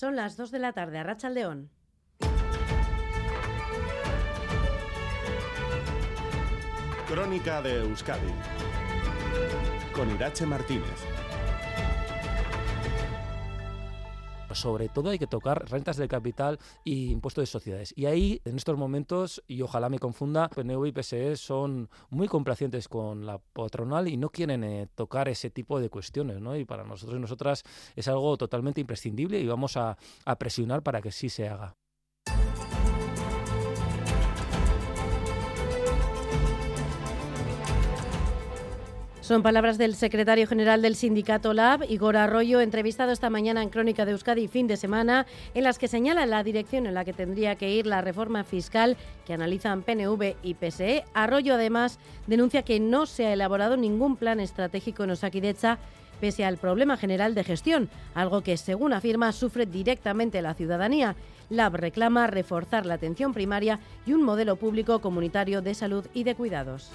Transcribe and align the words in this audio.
Son 0.00 0.16
las 0.16 0.38
2 0.38 0.50
de 0.50 0.58
la 0.60 0.72
tarde 0.72 0.96
a 0.96 1.02
Racha 1.02 1.28
León. 1.28 1.68
Crónica 7.06 7.60
de 7.60 7.80
Euskadi 7.80 8.32
con 9.92 10.10
Irache 10.10 10.46
Martínez. 10.46 11.09
Sobre 14.54 14.88
todo 14.88 15.10
hay 15.10 15.18
que 15.18 15.26
tocar 15.26 15.68
rentas 15.70 15.96
de 15.96 16.08
capital 16.08 16.58
y 16.84 17.10
impuestos 17.10 17.42
de 17.42 17.46
sociedades. 17.46 17.92
Y 17.96 18.06
ahí, 18.06 18.40
en 18.44 18.56
estos 18.56 18.76
momentos, 18.76 19.42
y 19.46 19.62
ojalá 19.62 19.88
me 19.88 19.98
confunda, 19.98 20.48
PNV 20.48 20.86
y 20.86 20.92
PSE 20.92 21.36
son 21.36 21.88
muy 22.10 22.28
complacientes 22.28 22.88
con 22.88 23.26
la 23.26 23.38
patronal 23.38 24.08
y 24.08 24.16
no 24.16 24.30
quieren 24.30 24.64
eh, 24.64 24.88
tocar 24.94 25.28
ese 25.28 25.50
tipo 25.50 25.80
de 25.80 25.90
cuestiones. 25.90 26.40
¿no? 26.40 26.56
Y 26.56 26.64
para 26.64 26.84
nosotros 26.84 27.18
y 27.18 27.20
nosotras 27.20 27.62
es 27.96 28.08
algo 28.08 28.36
totalmente 28.36 28.80
imprescindible 28.80 29.40
y 29.40 29.46
vamos 29.46 29.76
a 29.76 29.96
presionar 30.38 30.82
para 30.82 31.00
que 31.00 31.12
sí 31.12 31.28
se 31.28 31.48
haga. 31.48 31.79
Son 39.30 39.44
palabras 39.44 39.78
del 39.78 39.94
secretario 39.94 40.44
general 40.48 40.82
del 40.82 40.96
sindicato 40.96 41.54
LAB, 41.54 41.88
Igor 41.88 42.16
Arroyo, 42.16 42.60
entrevistado 42.60 43.12
esta 43.12 43.30
mañana 43.30 43.62
en 43.62 43.68
Crónica 43.68 44.04
de 44.04 44.10
Euskadi 44.10 44.48
fin 44.48 44.66
de 44.66 44.76
semana, 44.76 45.24
en 45.54 45.62
las 45.62 45.78
que 45.78 45.86
señala 45.86 46.26
la 46.26 46.42
dirección 46.42 46.84
en 46.84 46.94
la 46.94 47.04
que 47.04 47.12
tendría 47.12 47.54
que 47.54 47.70
ir 47.70 47.86
la 47.86 48.00
reforma 48.00 48.42
fiscal 48.42 48.96
que 49.24 49.32
analizan 49.32 49.82
PNV 49.82 50.34
y 50.42 50.54
PSE. 50.54 51.04
Arroyo 51.14 51.54
además 51.54 52.00
denuncia 52.26 52.64
que 52.64 52.80
no 52.80 53.06
se 53.06 53.26
ha 53.26 53.32
elaborado 53.32 53.76
ningún 53.76 54.16
plan 54.16 54.40
estratégico 54.40 55.04
en 55.04 55.12
Osakidecha 55.12 55.78
pese 56.20 56.44
al 56.44 56.56
problema 56.56 56.96
general 56.96 57.36
de 57.36 57.44
gestión, 57.44 57.88
algo 58.14 58.40
que, 58.40 58.56
según 58.56 58.92
afirma, 58.92 59.30
sufre 59.30 59.64
directamente 59.64 60.42
la 60.42 60.54
ciudadanía. 60.54 61.14
LAB 61.50 61.76
reclama 61.76 62.26
reforzar 62.26 62.84
la 62.84 62.94
atención 62.94 63.32
primaria 63.32 63.78
y 64.04 64.12
un 64.12 64.24
modelo 64.24 64.56
público 64.56 65.00
comunitario 65.00 65.62
de 65.62 65.74
salud 65.74 66.04
y 66.14 66.24
de 66.24 66.34
cuidados. 66.34 66.90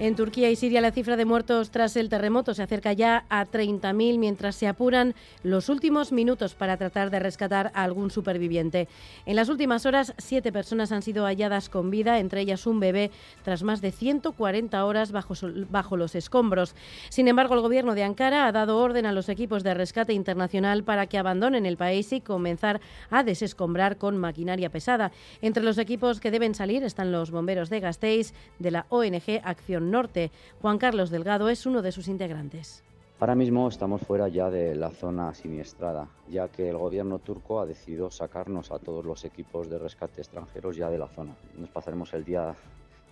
En 0.00 0.16
Turquía 0.16 0.50
y 0.50 0.56
Siria 0.56 0.80
la 0.80 0.92
cifra 0.92 1.18
de 1.18 1.26
muertos 1.26 1.70
tras 1.70 1.94
el 1.94 2.08
terremoto 2.08 2.54
se 2.54 2.62
acerca 2.62 2.94
ya 2.94 3.26
a 3.28 3.44
30.000 3.44 4.18
mientras 4.18 4.56
se 4.56 4.66
apuran 4.66 5.14
los 5.42 5.68
últimos 5.68 6.10
minutos 6.10 6.54
para 6.54 6.78
tratar 6.78 7.10
de 7.10 7.18
rescatar 7.18 7.70
a 7.74 7.82
algún 7.82 8.10
superviviente. 8.10 8.88
En 9.26 9.36
las 9.36 9.50
últimas 9.50 9.84
horas, 9.84 10.14
siete 10.16 10.52
personas 10.52 10.90
han 10.90 11.02
sido 11.02 11.26
halladas 11.26 11.68
con 11.68 11.90
vida, 11.90 12.18
entre 12.18 12.40
ellas 12.40 12.66
un 12.66 12.80
bebé, 12.80 13.10
tras 13.44 13.62
más 13.62 13.82
de 13.82 13.92
140 13.92 14.82
horas 14.86 15.12
bajo, 15.12 15.34
bajo 15.68 15.98
los 15.98 16.14
escombros. 16.14 16.74
Sin 17.10 17.28
embargo, 17.28 17.52
el 17.54 17.60
gobierno 17.60 17.94
de 17.94 18.04
Ankara 18.04 18.46
ha 18.46 18.52
dado 18.52 18.78
orden 18.78 19.04
a 19.04 19.12
los 19.12 19.28
equipos 19.28 19.62
de 19.64 19.74
rescate 19.74 20.14
internacional 20.14 20.82
para 20.82 21.08
que 21.08 21.18
abandonen 21.18 21.66
el 21.66 21.76
país 21.76 22.10
y 22.14 22.22
comenzar 22.22 22.80
a 23.10 23.22
desescombrar 23.22 23.98
con 23.98 24.16
maquinaria 24.16 24.70
pesada. 24.70 25.12
Entre 25.42 25.62
los 25.62 25.76
equipos 25.76 26.20
que 26.20 26.30
deben 26.30 26.54
salir 26.54 26.84
están 26.84 27.12
los 27.12 27.30
bomberos 27.30 27.68
de 27.68 27.80
Gasteiz, 27.80 28.32
de 28.58 28.70
la 28.70 28.86
ONG 28.88 29.42
Acción 29.44 29.89
Norte. 29.90 30.30
Juan 30.62 30.78
Carlos 30.78 31.10
Delgado 31.10 31.48
es 31.48 31.66
uno 31.66 31.82
de 31.82 31.92
sus 31.92 32.08
integrantes. 32.08 32.82
Ahora 33.20 33.34
mismo 33.34 33.68
estamos 33.68 34.00
fuera 34.00 34.28
ya 34.28 34.48
de 34.48 34.74
la 34.74 34.90
zona 34.90 35.34
siniestrada, 35.34 36.08
ya 36.30 36.48
que 36.48 36.70
el 36.70 36.78
gobierno 36.78 37.18
turco 37.18 37.60
ha 37.60 37.66
decidido 37.66 38.10
sacarnos 38.10 38.70
a 38.70 38.78
todos 38.78 39.04
los 39.04 39.26
equipos 39.26 39.68
de 39.68 39.78
rescate 39.78 40.22
extranjeros 40.22 40.74
ya 40.76 40.88
de 40.88 40.96
la 40.96 41.06
zona. 41.06 41.34
Nos 41.58 41.68
pasaremos 41.68 42.14
el 42.14 42.24
día 42.24 42.54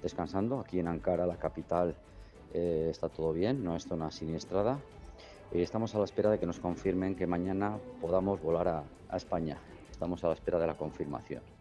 descansando. 0.02 0.60
Aquí 0.60 0.78
en 0.78 0.88
Ankara, 0.88 1.26
la 1.26 1.36
capital, 1.36 1.94
eh, 2.54 2.88
está 2.90 3.10
todo 3.10 3.34
bien, 3.34 3.62
no 3.62 3.76
es 3.76 3.84
zona 3.84 4.10
siniestrada. 4.10 4.78
Y 5.52 5.60
estamos 5.60 5.94
a 5.94 5.98
la 5.98 6.04
espera 6.04 6.30
de 6.30 6.38
que 6.38 6.46
nos 6.46 6.58
confirmen 6.58 7.14
que 7.14 7.26
mañana 7.26 7.76
podamos 8.00 8.40
volar 8.40 8.84
a 9.10 9.16
España. 9.16 9.58
Estamos 9.90 10.24
a 10.24 10.28
la 10.28 10.34
espera 10.34 10.58
de 10.58 10.68
la 10.68 10.74
confirmación. 10.74 11.57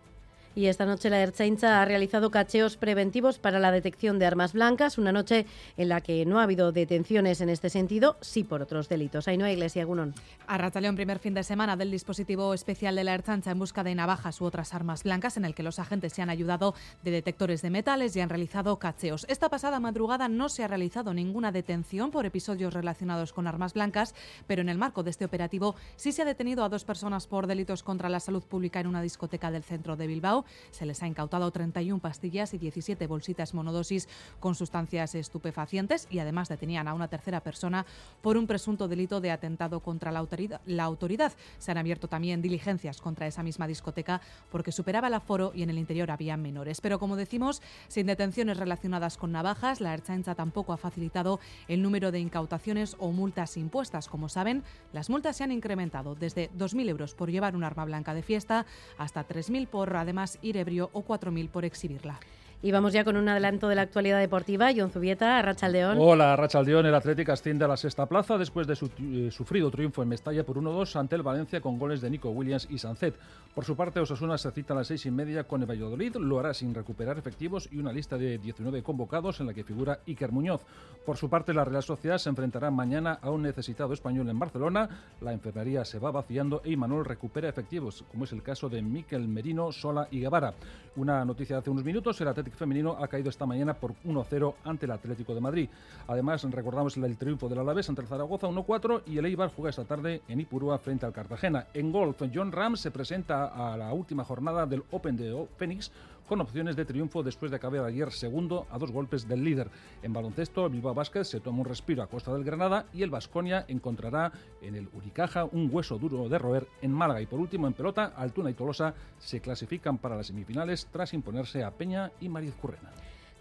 Y 0.58 0.66
esta 0.66 0.88
noche 0.88 1.12
la 1.12 1.22
Erchaincha 1.22 1.84
ha 1.84 1.86
realizado 1.86 2.32
cacheos 2.32 2.78
preventivos 2.78 3.38
para 3.38 3.60
la 3.60 3.72
detección 3.72 4.18
de 4.18 4.26
armas 4.26 4.54
blancas, 4.54 4.98
una 4.98 5.12
noche 5.12 5.46
en 5.78 5.88
la 5.88 6.02
que 6.02 6.26
no 6.26 6.40
ha 6.40 6.44
habido 6.44 6.72
detenciones 6.72 7.42
en 7.42 7.50
este 7.50 7.70
sentido, 7.70 8.18
sí 8.22 8.44
por 8.44 8.64
otros 8.64 8.90
delitos. 8.90 9.28
Hay 9.28 9.36
Iglesia 9.36 9.86
Gunón. 9.86 10.16
A 10.48 10.58
León, 10.58 10.96
primer 10.96 11.20
fin 11.20 11.36
de 11.36 11.44
semana 11.44 11.78
del 11.78 11.92
dispositivo 11.92 12.56
especial 12.56 12.96
de 12.96 13.04
la 13.04 13.14
Erchaincha 13.14 13.52
en 13.52 13.60
busca 13.60 13.84
de 13.84 13.94
navajas 13.94 14.42
u 14.42 14.46
otras 14.46 14.74
armas 14.74 15.04
blancas, 15.04 15.38
en 15.38 15.46
el 15.46 15.54
que 15.54 15.62
los 15.62 15.78
agentes 15.78 16.14
se 16.14 16.24
han 16.24 16.32
ayudado 16.32 16.74
de 17.04 17.12
detectores 17.12 17.62
de 17.62 17.70
metales 17.70 18.16
y 18.16 18.22
han 18.22 18.30
realizado 18.30 18.80
cacheos. 18.80 19.28
Esta 19.30 19.50
pasada 19.50 19.80
madrugada 19.80 20.28
no 20.28 20.50
se 20.50 20.64
ha 20.64 20.68
realizado 20.68 21.14
ninguna 21.14 21.52
detención 21.52 22.10
por 22.10 22.26
episodios 22.26 22.74
relacionados 22.74 23.32
con 23.32 23.46
armas 23.46 23.76
blancas, 23.76 24.16
pero 24.48 24.64
en 24.64 24.70
el 24.70 24.80
marco 24.80 25.04
de 25.04 25.12
este 25.12 25.26
operativo 25.26 25.76
sí 25.98 26.12
se 26.12 26.24
ha 26.24 26.26
detenido 26.26 26.64
a 26.64 26.70
dos 26.70 26.84
personas 26.84 27.28
por 27.28 27.46
delitos 27.46 27.84
contra 27.84 28.10
la 28.10 28.20
salud 28.20 28.42
pública 28.42 28.80
en 28.80 28.88
una 28.88 29.04
discoteca 29.04 29.52
del 29.52 29.62
centro 29.62 29.96
de 29.96 30.08
Bilbao. 30.08 30.47
Se 30.72 30.86
les 30.86 31.02
ha 31.04 31.08
incautado 31.08 31.50
31 31.52 32.00
pastillas 32.00 32.54
y 32.54 32.58
17 32.58 33.08
bolsitas 33.08 33.54
monodosis 33.54 34.08
con 34.40 34.56
sustancias 34.56 35.16
estupefacientes 35.16 36.08
y 36.10 36.20
además 36.20 36.50
detenían 36.50 36.88
a 36.88 36.94
una 36.94 37.08
tercera 37.08 37.42
persona 37.42 37.86
por 38.22 38.38
un 38.38 38.48
presunto 38.48 38.88
delito 38.88 39.22
de 39.22 39.32
atentado 39.32 39.80
contra 39.80 40.12
la 40.12 40.84
autoridad. 40.84 41.34
Se 41.58 41.72
han 41.72 41.78
abierto 41.78 42.08
también 42.08 42.42
diligencias 42.42 43.02
contra 43.02 43.28
esa 43.28 43.44
misma 43.44 43.68
discoteca 43.68 44.22
porque 44.52 44.72
superaba 44.72 45.08
el 45.08 45.14
aforo 45.14 45.52
y 45.54 45.64
en 45.64 45.70
el 45.70 45.78
interior 45.78 46.12
había 46.12 46.38
menores. 46.38 46.82
Pero 46.82 47.00
como 47.00 47.16
decimos, 47.16 47.62
sin 47.88 48.08
detenciones 48.08 48.58
relacionadas 48.58 49.18
con 49.18 49.32
navajas, 49.32 49.82
la 49.82 49.94
Erchaincha 49.94 50.36
tampoco 50.36 50.74
ha 50.74 50.78
facilitado 50.78 51.40
el 51.68 51.82
número 51.82 52.12
de 52.12 52.20
incautaciones 52.20 52.96
o 53.00 53.12
multas 53.12 53.58
impuestas. 53.58 54.08
Como 54.08 54.30
saben, 54.30 54.64
las 54.94 55.10
multas 55.10 55.38
se 55.38 55.44
han 55.44 55.52
incrementado 55.52 56.16
desde 56.16 56.52
2.000 56.52 56.90
euros 56.90 57.16
por 57.16 57.32
llevar 57.32 57.56
un 57.56 57.64
arma 57.64 57.86
blanca 57.86 58.14
de 58.14 58.24
fiesta 58.24 58.66
hasta 58.98 59.28
3.000 59.28 59.68
por 59.68 59.96
además 59.96 60.37
ir 60.42 60.58
ebrio 60.58 60.90
o 60.94 61.04
4.000 61.04 61.50
por 61.50 61.66
exhibirla. 61.66 62.20
Y 62.60 62.72
vamos 62.72 62.92
ya 62.92 63.04
con 63.04 63.18
un 63.18 63.30
adelanto 63.30 63.68
de 63.68 63.76
la 63.76 63.84
actualidad 63.84 64.20
deportiva. 64.20 64.72
John 64.76 64.90
Zubieta, 64.90 65.40
Rachaldeón. 65.44 66.00
Hola, 66.00 66.36
Rachaldeón. 66.36 66.88
El 66.88 66.96
Atlético 66.96 67.32
asciende 67.32 67.66
a 67.66 67.68
la 67.68 67.78
sexta 67.78 68.08
plaza 68.08 68.36
después 68.36 68.66
de 68.66 68.76
su 68.76 68.90
eh, 69.00 69.30
sufrido 69.30 69.70
triunfo 69.70 70.02
en 70.02 70.10
Mestalla 70.10 70.44
por 70.44 70.58
1-2 70.58 70.96
ante 70.96 71.16
el 71.16 71.22
Valencia 71.22 71.62
con 71.62 71.78
goles 71.78 72.02
de 72.02 72.10
Nico 72.10 72.32
Williams 72.32 72.68
y 72.72 72.80
Sancet. 72.80 73.14
Por 73.54 73.64
su 73.64 73.76
parte, 73.76 74.00
Osasuna 74.00 74.40
se 74.40 74.50
cita 74.52 74.74
a 74.74 74.78
las 74.78 74.88
seis 74.88 75.06
y 75.06 75.12
media 75.12 75.44
con 75.44 75.62
el 75.62 75.70
Valladolid. 75.70 76.16
Lo 76.16 76.40
hará 76.40 76.56
sin 76.56 76.74
recuperar 76.74 77.20
efectivos 77.20 77.70
y 77.72 77.78
una 77.78 77.94
lista 77.94 78.18
de 78.18 78.40
19 78.40 78.82
convocados 78.82 79.40
en 79.40 79.48
la 79.48 79.54
que 79.54 79.64
figura 79.64 80.00
Iker 80.08 80.32
Muñoz. 80.32 80.62
Por 81.06 81.18
su 81.18 81.30
parte, 81.30 81.54
la 81.54 81.64
Real 81.64 81.84
Sociedad 81.84 82.18
se 82.18 82.30
enfrentará 82.30 82.72
mañana 82.72 83.20
a 83.22 83.30
un 83.30 83.44
necesitado 83.44 83.94
español 83.94 84.30
en 84.30 84.40
Barcelona. 84.40 84.90
La 85.22 85.32
enfermería 85.32 85.86
se 85.86 86.00
va 86.00 86.10
vaciando 86.10 86.62
y 86.66 86.76
Manuel 86.76 87.06
recupera 87.06 87.50
efectivos, 87.50 88.04
como 88.12 88.24
es 88.24 88.32
el 88.32 88.42
caso 88.42 88.68
de 88.68 88.82
Miquel 88.82 89.28
Merino, 89.28 89.72
Sola 89.72 90.08
y 90.10 90.22
Guevara. 90.22 90.54
Una 90.96 91.24
noticia 91.24 91.56
de 91.56 91.60
hace 91.60 91.70
unos 91.70 91.84
minutos, 91.84 92.20
el 92.22 92.28
Atlético 92.28 92.47
femenino 92.52 92.98
ha 93.00 93.08
caído 93.08 93.30
esta 93.30 93.46
mañana 93.46 93.74
por 93.74 93.94
1-0 94.06 94.54
ante 94.64 94.86
el 94.86 94.92
Atlético 94.92 95.34
de 95.34 95.42
Madrid. 95.42 95.70
Además, 96.08 96.44
recordamos 96.44 96.98
el 96.98 97.18
triunfo 97.18 97.50
del 97.50 97.60
Alavés 97.60 97.90
ante 97.90 98.02
el 98.02 98.08
Zaragoza 98.08 98.48
1-4 98.48 99.04
y 99.06 99.18
el 99.18 99.26
Eibar 99.26 99.52
juega 99.56 99.70
esta 99.70 99.86
tarde 99.86 100.22
en 100.28 100.40
Ipurúa 100.40 100.78
frente 100.80 101.06
al 101.06 101.14
Cartagena. 101.14 101.68
En 101.74 101.92
golf, 101.92 102.22
John 102.34 102.52
Ram 102.52 102.76
se 102.78 102.92
presenta 102.92 103.48
a 103.48 103.78
la 103.78 103.94
última 103.94 104.24
jornada 104.24 104.66
del 104.66 104.84
Open 104.92 105.18
de 105.18 105.48
Phoenix 105.58 105.92
con 106.28 106.42
opciones 106.42 106.76
de 106.76 106.86
triunfo 106.86 107.24
después 107.24 107.50
de 107.50 107.58
acabar 107.58 107.86
ayer 107.86 108.12
segundo 108.12 108.68
a 108.70 108.78
dos 108.78 108.92
golpes 108.92 109.28
del 109.28 109.44
líder. 109.44 109.70
En 110.04 110.14
baloncesto, 110.14 110.66
el 110.66 110.74
Bilbao 110.74 110.94
Vázquez 110.94 111.28
se 111.28 111.40
toma 111.40 111.60
un 111.60 111.66
respiro 111.66 112.04
a 112.04 112.08
costa 112.08 112.34
del 112.34 112.44
Granada 112.44 112.86
y 112.94 113.02
el 113.02 113.10
Vasconia 113.10 113.66
encontrará 113.68 114.32
en 114.62 114.76
el 114.76 114.90
Uricaja 114.94 115.46
un 115.46 115.70
hueso 115.72 115.98
duro 115.98 116.30
de 116.30 116.38
roer 116.38 116.68
en 116.82 116.92
Málaga. 116.92 117.22
Y 117.22 117.26
por 117.26 117.40
último, 117.40 117.68
en 117.68 117.74
pelota, 117.74 118.14
Altuna 118.16 118.50
y 118.50 118.54
Tolosa 118.54 118.94
se 119.18 119.40
clasifican 119.40 119.98
para 119.98 120.16
las 120.16 120.28
semifinales 120.28 120.88
tras 120.92 121.14
imponerse 121.14 121.64
a 121.64 121.72
Peña 121.72 122.12
y 122.20 122.30
Mariz 122.30 122.54
Currena. 122.56 122.92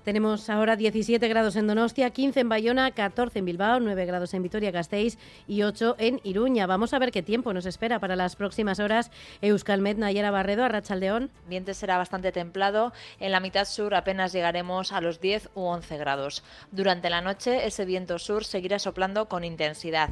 Tenemos 0.07 0.49
ahora 0.51 0.77
17 0.77 1.27
grados 1.27 1.57
en 1.57 1.67
Donostia, 1.67 2.11
15 2.11 2.39
en 2.39 2.49
Bayona, 2.49 2.93
14 2.93 3.41
en 3.41 3.45
Bilbao, 3.45 3.81
9 3.81 4.07
grados 4.07 4.35
en 4.35 4.43
Vitoria-Gasteiz 4.45 5.19
y 5.49 5.65
8 5.65 5.97
en 5.99 6.21
Iruña. 6.23 6.69
Vamos 6.69 6.95
a 6.95 7.01
ver 7.01 7.11
qué 7.11 7.25
tiempo 7.25 7.53
nos 7.53 7.67
espera 7.67 7.99
para 7.99 8.15
las 8.15 8.37
próximas 8.37 8.79
horas. 8.79 9.11
Euskalmet, 9.43 9.99
Nayara 9.99 10.31
Barredo, 10.31 10.63
Arrachaldeón. 10.63 11.33
Ambiente 11.43 11.75
será 11.75 11.99
bastante 11.99 12.31
templado. 12.31 12.93
En 13.19 13.33
la 13.33 13.41
mitad 13.41 13.65
sur 13.65 13.97
apenas 13.97 14.33
llegaremos 14.33 14.93
a 14.93 15.01
los 15.01 15.21
10 15.21 15.51
u 15.57 15.63
11 15.63 15.97
grados. 15.97 16.45
Durante 16.71 17.11
la 17.11 17.21
noche 17.21 17.67
ese 17.67 17.85
viento 17.85 18.21
sur 18.21 18.45
seguirá 18.45 18.79
soplando 18.79 19.29
con 19.29 19.43
intensidad. 19.43 20.11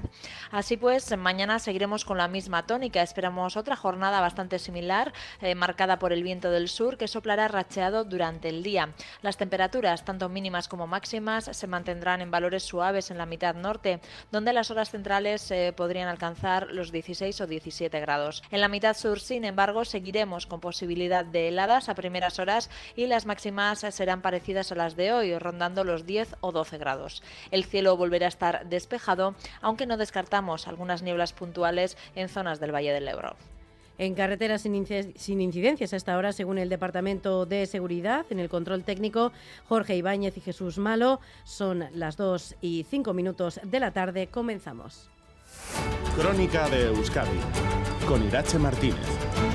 Así 0.51 0.77
pues, 0.77 1.17
mañana 1.17 1.61
seguiremos 1.61 2.05
con 2.05 2.19
la 2.19 2.27
misma 2.27 2.67
tónica. 2.67 3.01
Esperamos 3.01 3.57
otra 3.57 3.77
jornada 3.77 4.21
bastante 4.21 4.59
similar, 4.59 5.13
eh, 5.41 5.55
marcada 5.55 6.01
por 6.01 6.13
el 6.13 6.25
viento 6.25 6.51
del 6.51 6.69
sur 6.69 6.97
que 6.97 7.07
soplará 7.07 7.47
racheado 7.47 8.03
durante 8.03 8.49
el 8.49 8.65
día. 8.65 8.89
Las 9.23 9.37
temperaturas 9.37 9.84
tanto 10.05 10.29
mínimas 10.29 10.69
como 10.69 10.87
máximas, 10.87 11.45
se 11.53 11.67
mantendrán 11.67 12.21
en 12.21 12.31
valores 12.31 12.63
suaves 12.63 13.11
en 13.11 13.19
la 13.19 13.27
mitad 13.27 13.55
norte, 13.55 14.01
donde 14.33 14.53
las 14.53 14.71
horas 14.71 14.91
centrales 14.91 15.51
eh, 15.51 15.73
podrían 15.77 16.09
alcanzar 16.09 16.69
los 16.71 16.91
16 16.91 17.41
o 17.43 17.47
17 17.47 18.01
grados. 18.01 18.43
En 18.51 18.61
la 18.61 18.69
mitad 18.69 18.97
sur, 18.97 19.21
sin 19.21 19.45
embargo, 19.45 19.85
seguiremos 19.85 20.47
con 20.47 20.61
posibilidad 20.61 21.25
de 21.25 21.49
heladas 21.49 21.89
a 21.89 21.95
primeras 21.95 22.39
horas 22.39 22.71
y 22.97 23.07
las 23.07 23.27
máximas 23.27 23.81
serán 23.91 24.23
parecidas 24.23 24.73
a 24.73 24.75
las 24.75 24.97
de 24.97 25.13
hoy, 25.13 25.39
rondando 25.39 25.85
los 25.85 26.07
10 26.07 26.37
o 26.41 26.53
12 26.53 26.79
grados. 26.79 27.23
El 27.51 27.65
cielo 27.65 27.97
volverá 27.97 28.27
a 28.27 28.29
estar 28.29 28.67
despejado, 28.67 29.35
aunque 29.61 29.87
no 29.87 29.97
descartamos 29.97 30.67
algunas 30.67 31.03
nieblas 31.03 31.33
puntuales 31.33 31.97
en 32.15 32.29
zonas 32.29 32.61
del 32.61 32.75
Valle 32.75 32.93
del 32.93 33.09
Ebro. 33.09 33.37
En 33.97 34.15
carreteras 34.15 34.63
sin, 34.63 34.75
incidencias 35.41 35.95
hasta 35.95 36.15
ahora, 36.15 36.33
según 36.33 36.59
el 36.59 36.69
Departamento 36.69 37.47
de 37.47 37.67
Seguridad, 37.67 38.27
en 38.31 38.41
el 38.41 38.49
control 38.49 38.83
técnico, 38.83 39.33
Jorge 39.69 39.97
Ibáñez 39.97 40.37
y 40.37 40.41
Jesús 40.41 40.79
Malo. 40.79 41.21
Son 41.45 41.85
las 41.95 42.17
2 42.17 42.57
y 42.61 42.85
5 42.91 43.15
minutos 43.15 43.61
de 43.63 43.81
la 43.81 43.93
tarde. 43.93 44.27
Comenzamos. 44.27 45.09
Crónica 46.17 46.69
de 46.69 46.87
Euskadi 46.87 47.39
con 48.09 48.25
Irache 48.27 48.59
Martínez. 48.59 49.54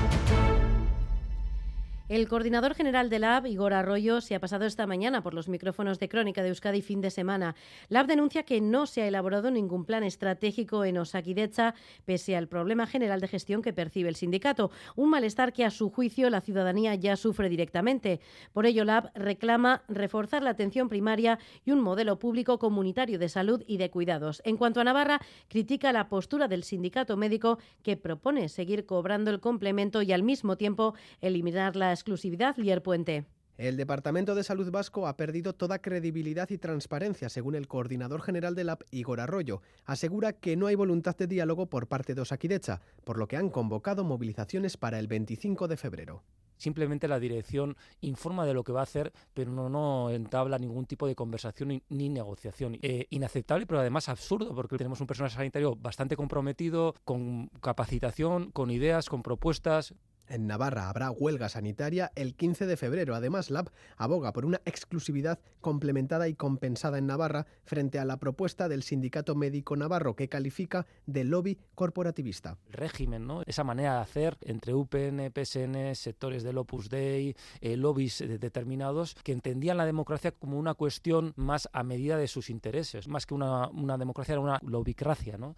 El 2.10 2.26
coordinador 2.26 2.74
general 2.74 3.08
de 3.08 3.20
LAB, 3.20 3.46
Igor 3.46 3.72
Arroyo, 3.72 4.20
se 4.20 4.34
ha 4.34 4.40
pasado 4.40 4.64
esta 4.64 4.84
mañana 4.84 5.22
por 5.22 5.32
los 5.32 5.48
micrófonos 5.48 6.00
de 6.00 6.08
Crónica 6.08 6.42
de 6.42 6.48
Euskadi 6.48 6.82
fin 6.82 7.00
de 7.00 7.08
semana. 7.08 7.54
LAB 7.88 8.08
denuncia 8.08 8.42
que 8.42 8.60
no 8.60 8.86
se 8.86 9.02
ha 9.02 9.06
elaborado 9.06 9.52
ningún 9.52 9.84
plan 9.84 10.02
estratégico 10.02 10.84
en 10.84 10.98
Osakidecha, 10.98 11.76
pese 12.04 12.34
al 12.34 12.48
problema 12.48 12.88
general 12.88 13.20
de 13.20 13.28
gestión 13.28 13.62
que 13.62 13.72
percibe 13.72 14.08
el 14.08 14.16
sindicato, 14.16 14.72
un 14.96 15.08
malestar 15.08 15.52
que 15.52 15.64
a 15.64 15.70
su 15.70 15.88
juicio 15.88 16.30
la 16.30 16.40
ciudadanía 16.40 16.96
ya 16.96 17.14
sufre 17.14 17.48
directamente. 17.48 18.18
Por 18.52 18.66
ello, 18.66 18.84
LAB 18.84 19.12
reclama 19.14 19.84
reforzar 19.86 20.42
la 20.42 20.50
atención 20.50 20.88
primaria 20.88 21.38
y 21.64 21.70
un 21.70 21.80
modelo 21.80 22.18
público 22.18 22.58
comunitario 22.58 23.20
de 23.20 23.28
salud 23.28 23.62
y 23.68 23.76
de 23.76 23.90
cuidados. 23.90 24.42
En 24.44 24.56
cuanto 24.56 24.80
a 24.80 24.84
Navarra, 24.84 25.20
critica 25.46 25.92
la 25.92 26.08
postura 26.08 26.48
del 26.48 26.64
sindicato 26.64 27.16
médico 27.16 27.60
que 27.84 27.96
propone 27.96 28.48
seguir 28.48 28.84
cobrando 28.84 29.30
el 29.30 29.38
complemento 29.38 30.02
y 30.02 30.10
al 30.10 30.24
mismo 30.24 30.56
tiempo 30.56 30.94
eliminar 31.20 31.76
las 31.76 31.99
exclusividad 32.00 32.56
Lier 32.56 32.82
Puente. 32.82 33.26
El 33.58 33.76
Departamento 33.76 34.34
de 34.34 34.42
Salud 34.42 34.70
Vasco 34.70 35.06
ha 35.06 35.18
perdido 35.18 35.52
toda 35.52 35.82
credibilidad 35.82 36.48
y 36.48 36.56
transparencia, 36.56 37.28
según 37.28 37.54
el 37.54 37.68
coordinador 37.68 38.22
general 38.22 38.54
del 38.54 38.70
AP, 38.70 38.84
Igor 38.90 39.20
Arroyo. 39.20 39.60
Asegura 39.84 40.32
que 40.32 40.56
no 40.56 40.66
hay 40.66 40.76
voluntad 40.76 41.14
de 41.14 41.26
diálogo 41.26 41.66
por 41.66 41.88
parte 41.88 42.14
de 42.14 42.22
Osakidecha, 42.22 42.80
por 43.04 43.18
lo 43.18 43.28
que 43.28 43.36
han 43.36 43.50
convocado 43.50 44.02
movilizaciones 44.02 44.78
para 44.78 44.98
el 44.98 45.08
25 45.08 45.68
de 45.68 45.76
febrero. 45.76 46.22
Simplemente 46.56 47.06
la 47.06 47.20
dirección 47.20 47.76
informa 48.00 48.46
de 48.46 48.54
lo 48.54 48.64
que 48.64 48.72
va 48.72 48.80
a 48.80 48.84
hacer, 48.84 49.12
pero 49.34 49.52
no, 49.52 49.68
no 49.68 50.08
entabla 50.08 50.58
ningún 50.58 50.86
tipo 50.86 51.06
de 51.06 51.14
conversación 51.14 51.82
ni, 51.88 52.08
negociación. 52.08 52.78
Eh, 52.80 53.06
inaceptable, 53.10 53.66
pero 53.66 53.80
además 53.80 54.08
absurdo, 54.08 54.54
porque 54.54 54.78
tenemos 54.78 55.02
un 55.02 55.06
personal 55.06 55.30
sanitario 55.30 55.76
bastante 55.76 56.16
comprometido, 56.16 56.94
con 57.04 57.48
capacitación, 57.60 58.52
con 58.52 58.70
ideas, 58.70 59.08
con 59.08 59.22
propuestas. 59.22 59.94
En 60.30 60.46
Navarra 60.46 60.88
habrá 60.88 61.10
huelga 61.10 61.48
sanitaria 61.48 62.12
el 62.14 62.36
15 62.36 62.66
de 62.66 62.76
febrero. 62.76 63.16
Además, 63.16 63.50
LAB 63.50 63.68
aboga 63.96 64.32
por 64.32 64.46
una 64.46 64.60
exclusividad 64.64 65.40
complementada 65.60 66.28
y 66.28 66.34
compensada 66.34 66.98
en 66.98 67.08
Navarra 67.08 67.46
frente 67.64 67.98
a 67.98 68.04
la 68.04 68.16
propuesta 68.16 68.68
del 68.68 68.84
Sindicato 68.84 69.34
Médico 69.34 69.74
Navarro 69.74 70.14
que 70.14 70.28
califica 70.28 70.86
de 71.06 71.24
lobby 71.24 71.58
corporativista. 71.74 72.58
El 72.68 72.74
régimen, 72.74 73.26
¿no? 73.26 73.42
esa 73.44 73.64
manera 73.64 73.96
de 73.96 74.00
hacer 74.02 74.38
entre 74.42 74.72
UPN, 74.72 75.32
PSN, 75.34 75.96
sectores 75.96 76.44
del 76.44 76.58
Opus 76.58 76.88
Dei, 76.88 77.34
eh, 77.60 77.76
lobbies 77.76 78.22
determinados 78.40 79.16
que 79.24 79.32
entendían 79.32 79.78
la 79.78 79.84
democracia 79.84 80.30
como 80.30 80.60
una 80.60 80.74
cuestión 80.74 81.32
más 81.34 81.68
a 81.72 81.82
medida 81.82 82.16
de 82.16 82.28
sus 82.28 82.50
intereses, 82.50 83.08
más 83.08 83.26
que 83.26 83.34
una, 83.34 83.68
una 83.70 83.98
democracia, 83.98 84.34
era 84.34 84.40
una 84.40 84.60
lobicracia. 84.62 85.38
¿no? 85.38 85.56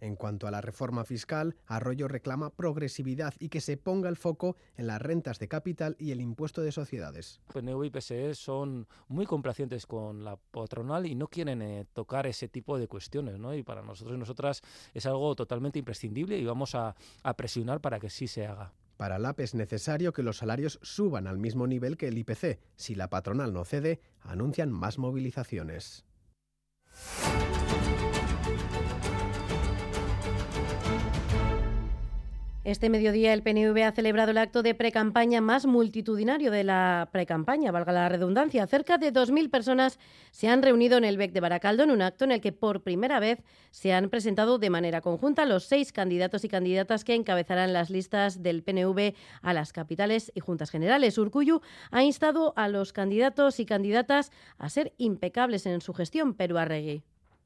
En 0.00 0.16
cuanto 0.16 0.46
a 0.46 0.50
la 0.50 0.60
reforma 0.60 1.04
fiscal, 1.04 1.56
Arroyo 1.66 2.08
reclama 2.08 2.50
progresividad 2.50 3.34
y 3.38 3.48
que 3.48 3.60
se 3.60 3.76
ponga 3.76 4.08
el 4.08 4.16
foco 4.16 4.56
en 4.76 4.86
las 4.86 5.02
rentas 5.02 5.38
de 5.38 5.48
capital 5.48 5.96
y 5.98 6.12
el 6.12 6.20
impuesto 6.20 6.62
de 6.62 6.72
sociedades. 6.72 7.40
PNV 7.52 7.84
y 7.84 7.90
PSE 7.90 8.34
son 8.34 8.86
muy 9.08 9.26
complacientes 9.26 9.86
con 9.86 10.24
la 10.24 10.36
patronal 10.36 11.06
y 11.06 11.14
no 11.14 11.28
quieren 11.28 11.62
eh, 11.62 11.86
tocar 11.92 12.26
ese 12.26 12.48
tipo 12.48 12.78
de 12.78 12.86
cuestiones, 12.86 13.38
¿no? 13.38 13.54
Y 13.54 13.62
para 13.62 13.82
nosotros 13.82 14.16
y 14.16 14.18
nosotras 14.18 14.62
es 14.94 15.06
algo 15.06 15.34
totalmente 15.34 15.78
imprescindible 15.78 16.38
y 16.38 16.44
vamos 16.44 16.74
a, 16.74 16.94
a 17.22 17.34
presionar 17.34 17.80
para 17.80 17.98
que 17.98 18.10
sí 18.10 18.28
se 18.28 18.46
haga. 18.46 18.72
Para 18.96 19.20
LAP 19.20 19.40
es 19.40 19.54
necesario 19.54 20.12
que 20.12 20.24
los 20.24 20.38
salarios 20.38 20.80
suban 20.82 21.28
al 21.28 21.38
mismo 21.38 21.68
nivel 21.68 21.96
que 21.96 22.08
el 22.08 22.18
IPC. 22.18 22.58
Si 22.74 22.96
la 22.96 23.08
patronal 23.08 23.52
no 23.52 23.64
cede, 23.64 24.00
anuncian 24.22 24.72
más 24.72 24.98
movilizaciones. 24.98 26.04
Este 32.68 32.90
mediodía 32.90 33.32
el 33.32 33.42
PNV 33.42 33.82
ha 33.82 33.92
celebrado 33.92 34.30
el 34.30 34.36
acto 34.36 34.62
de 34.62 34.74
precampaña 34.74 35.40
más 35.40 35.64
multitudinario 35.64 36.50
de 36.50 36.64
la 36.64 37.08
precampaña, 37.10 37.72
valga 37.72 37.92
la 37.92 38.10
redundancia. 38.10 38.66
Cerca 38.66 38.98
de 38.98 39.10
2.000 39.10 39.50
personas 39.50 39.98
se 40.32 40.48
han 40.48 40.60
reunido 40.60 40.98
en 40.98 41.04
el 41.04 41.16
BEC 41.16 41.32
de 41.32 41.40
Baracaldo 41.40 41.84
en 41.84 41.90
un 41.90 42.02
acto 42.02 42.26
en 42.26 42.32
el 42.32 42.42
que 42.42 42.52
por 42.52 42.82
primera 42.82 43.20
vez 43.20 43.38
se 43.70 43.94
han 43.94 44.10
presentado 44.10 44.58
de 44.58 44.68
manera 44.68 45.00
conjunta 45.00 45.46
los 45.46 45.64
seis 45.64 45.92
candidatos 45.92 46.44
y 46.44 46.50
candidatas 46.50 47.04
que 47.04 47.14
encabezarán 47.14 47.72
las 47.72 47.88
listas 47.88 48.42
del 48.42 48.62
PNV 48.62 49.14
a 49.40 49.54
las 49.54 49.72
capitales 49.72 50.30
y 50.34 50.40
juntas 50.40 50.70
generales. 50.70 51.16
Urcuyu 51.16 51.62
ha 51.90 52.02
instado 52.02 52.52
a 52.54 52.68
los 52.68 52.92
candidatos 52.92 53.60
y 53.60 53.64
candidatas 53.64 54.30
a 54.58 54.68
ser 54.68 54.92
impecables 54.98 55.64
en 55.64 55.80
su 55.80 55.94
gestión, 55.94 56.34
pero 56.34 56.58
Arregui. 56.58 57.02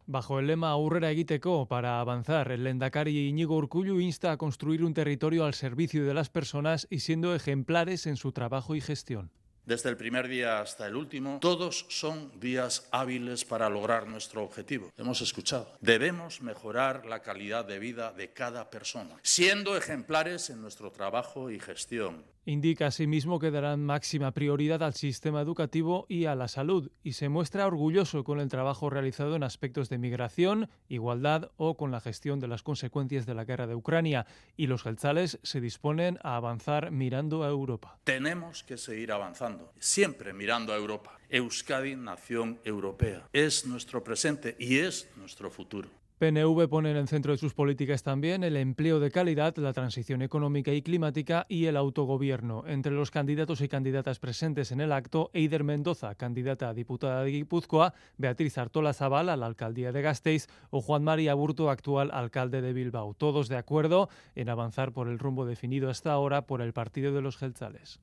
Bajo 0.06 0.40
el 0.40 0.48
lema 0.48 0.70
Aurrera 0.70 1.12
Egiteco 1.12 1.68
para 1.68 2.00
avanzar, 2.00 2.50
el 2.50 2.64
Lendakari 2.64 3.28
Iñigo 3.28 3.56
Urcullu 3.56 4.00
insta 4.00 4.32
a 4.32 4.36
construir 4.36 4.82
un 4.82 4.94
territorio 4.94 5.44
al 5.44 5.54
servicio 5.54 6.04
de 6.04 6.12
las 6.12 6.28
personas 6.28 6.88
y 6.90 7.00
siendo 7.00 7.36
ejemplares 7.36 8.06
en 8.06 8.16
su 8.16 8.32
trabajo 8.32 8.74
y 8.74 8.80
gestión. 8.80 9.30
Desde 9.64 9.90
el 9.90 9.96
primer 9.96 10.26
día 10.26 10.60
hasta 10.60 10.88
el 10.88 10.96
último, 10.96 11.38
todos 11.40 11.86
son 11.88 12.40
días 12.40 12.88
hábiles 12.90 13.44
para 13.44 13.68
lograr 13.68 14.08
nuestro 14.08 14.42
objetivo. 14.42 14.90
Hemos 14.98 15.20
escuchado. 15.20 15.70
Debemos 15.80 16.42
mejorar 16.42 17.06
la 17.06 17.20
calidad 17.20 17.64
de 17.64 17.78
vida 17.78 18.12
de 18.12 18.32
cada 18.32 18.70
persona, 18.70 19.16
siendo 19.22 19.76
ejemplares 19.76 20.50
en 20.50 20.60
nuestro 20.60 20.90
trabajo 20.90 21.48
y 21.48 21.60
gestión. 21.60 22.24
Indica 22.44 22.86
asimismo 22.88 23.38
que 23.38 23.52
darán 23.52 23.84
máxima 23.84 24.32
prioridad 24.32 24.82
al 24.82 24.94
sistema 24.94 25.40
educativo 25.40 26.06
y 26.08 26.24
a 26.24 26.34
la 26.34 26.48
salud 26.48 26.90
y 27.04 27.12
se 27.12 27.28
muestra 27.28 27.68
orgulloso 27.68 28.24
con 28.24 28.40
el 28.40 28.48
trabajo 28.48 28.90
realizado 28.90 29.36
en 29.36 29.44
aspectos 29.44 29.88
de 29.88 29.98
migración, 29.98 30.68
igualdad 30.88 31.52
o 31.56 31.76
con 31.76 31.92
la 31.92 32.00
gestión 32.00 32.40
de 32.40 32.48
las 32.48 32.64
consecuencias 32.64 33.26
de 33.26 33.34
la 33.34 33.44
guerra 33.44 33.68
de 33.68 33.76
Ucrania 33.76 34.26
y 34.56 34.66
los 34.66 34.82
gelzales 34.82 35.38
se 35.44 35.60
disponen 35.60 36.18
a 36.24 36.34
avanzar 36.34 36.90
mirando 36.90 37.44
a 37.44 37.48
Europa. 37.48 37.98
Tenemos 38.02 38.64
que 38.64 38.76
seguir 38.76 39.12
avanzando, 39.12 39.72
siempre 39.78 40.32
mirando 40.32 40.72
a 40.72 40.76
Europa. 40.76 41.18
Euskadi, 41.28 41.94
nación 41.94 42.58
europea, 42.64 43.28
es 43.32 43.66
nuestro 43.66 44.02
presente 44.02 44.56
y 44.58 44.78
es 44.78 45.08
nuestro 45.16 45.48
futuro. 45.48 46.01
PNV 46.22 46.68
pone 46.68 46.92
en 46.92 46.96
el 46.96 47.08
centro 47.08 47.32
de 47.32 47.38
sus 47.38 47.52
políticas 47.52 48.04
también 48.04 48.44
el 48.44 48.56
empleo 48.56 49.00
de 49.00 49.10
calidad, 49.10 49.56
la 49.56 49.72
transición 49.72 50.22
económica 50.22 50.72
y 50.72 50.80
climática 50.80 51.46
y 51.48 51.66
el 51.66 51.76
autogobierno. 51.76 52.62
Entre 52.68 52.92
los 52.92 53.10
candidatos 53.10 53.60
y 53.60 53.66
candidatas 53.66 54.20
presentes 54.20 54.70
en 54.70 54.80
el 54.80 54.92
acto, 54.92 55.32
Eider 55.34 55.64
Mendoza, 55.64 56.14
candidata 56.14 56.68
a 56.68 56.74
diputada 56.74 57.24
de 57.24 57.32
Guipúzcoa, 57.32 57.94
Beatriz 58.18 58.56
Artola 58.56 58.92
Zabal 58.92 59.30
a 59.30 59.36
la 59.36 59.46
alcaldía 59.46 59.90
de 59.90 60.00
Gasteiz 60.00 60.46
o 60.70 60.80
Juan 60.80 61.02
María 61.02 61.34
Burto, 61.34 61.70
actual 61.70 62.12
alcalde 62.12 62.62
de 62.62 62.72
Bilbao. 62.72 63.14
Todos 63.14 63.48
de 63.48 63.56
acuerdo 63.56 64.08
en 64.36 64.48
avanzar 64.48 64.92
por 64.92 65.08
el 65.08 65.18
rumbo 65.18 65.44
definido 65.44 65.90
hasta 65.90 66.12
ahora 66.12 66.46
por 66.46 66.62
el 66.62 66.72
Partido 66.72 67.12
de 67.12 67.22
los 67.22 67.36
Gelzales. 67.36 67.98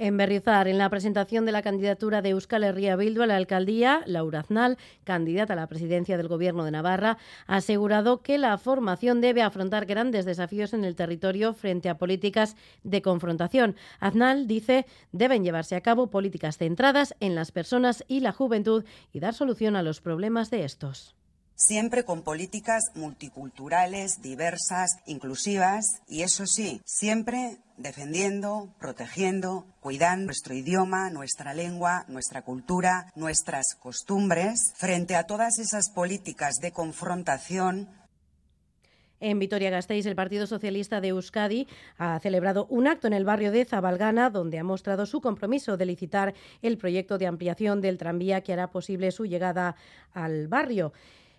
En 0.00 0.16
Berrizar, 0.16 0.68
en 0.68 0.78
la 0.78 0.90
presentación 0.90 1.44
de 1.44 1.50
la 1.50 1.62
candidatura 1.62 2.22
de 2.22 2.28
Euskal 2.28 2.62
Herria 2.62 2.94
Bildu 2.94 3.22
a 3.22 3.26
la 3.26 3.34
alcaldía, 3.34 4.02
Laura 4.06 4.38
Aznal, 4.38 4.78
candidata 5.02 5.54
a 5.54 5.56
la 5.56 5.66
presidencia 5.66 6.16
del 6.16 6.28
Gobierno 6.28 6.64
de 6.64 6.70
Navarra, 6.70 7.18
ha 7.48 7.56
asegurado 7.56 8.22
que 8.22 8.38
la 8.38 8.56
formación 8.58 9.20
debe 9.20 9.42
afrontar 9.42 9.86
grandes 9.86 10.24
desafíos 10.24 10.72
en 10.72 10.84
el 10.84 10.94
territorio 10.94 11.52
frente 11.52 11.88
a 11.88 11.98
políticas 11.98 12.54
de 12.84 13.02
confrontación. 13.02 13.74
Aznal 13.98 14.46
dice 14.46 14.86
deben 15.10 15.42
llevarse 15.42 15.74
a 15.74 15.80
cabo 15.80 16.10
políticas 16.10 16.58
centradas 16.58 17.16
en 17.18 17.34
las 17.34 17.50
personas 17.50 18.04
y 18.06 18.20
la 18.20 18.30
juventud 18.30 18.84
y 19.12 19.18
dar 19.18 19.34
solución 19.34 19.74
a 19.74 19.82
los 19.82 20.00
problemas 20.00 20.48
de 20.52 20.64
estos 20.64 21.17
siempre 21.58 22.04
con 22.04 22.22
políticas 22.22 22.84
multiculturales, 22.94 24.22
diversas, 24.22 24.90
inclusivas 25.06 25.84
y 26.06 26.22
eso 26.22 26.46
sí, 26.46 26.80
siempre 26.84 27.58
defendiendo, 27.76 28.72
protegiendo, 28.78 29.66
cuidando 29.80 30.26
nuestro 30.26 30.54
idioma, 30.54 31.10
nuestra 31.10 31.54
lengua, 31.54 32.04
nuestra 32.08 32.42
cultura, 32.42 33.12
nuestras 33.16 33.74
costumbres, 33.80 34.72
frente 34.76 35.16
a 35.16 35.24
todas 35.24 35.58
esas 35.58 35.90
políticas 35.90 36.56
de 36.62 36.72
confrontación 36.72 37.88
En 39.20 39.40
Vitoria-Gasteiz, 39.40 40.06
el 40.06 40.14
Partido 40.14 40.46
Socialista 40.46 41.00
de 41.00 41.08
Euskadi 41.08 41.66
ha 41.96 42.20
celebrado 42.20 42.66
un 42.66 42.86
acto 42.86 43.08
en 43.08 43.12
el 43.12 43.24
barrio 43.24 43.50
de 43.50 43.64
Zabalgana, 43.64 44.30
donde 44.30 44.60
ha 44.60 44.64
mostrado 44.64 45.06
su 45.06 45.20
compromiso 45.20 45.76
de 45.76 45.86
licitar 45.86 46.34
el 46.62 46.78
proyecto 46.78 47.18
de 47.18 47.26
ampliación 47.26 47.80
del 47.80 47.98
tranvía 47.98 48.42
que 48.42 48.52
hará 48.52 48.70
posible 48.70 49.10
su 49.10 49.26
llegada 49.26 49.74
al 50.12 50.46
barrio. 50.46 50.92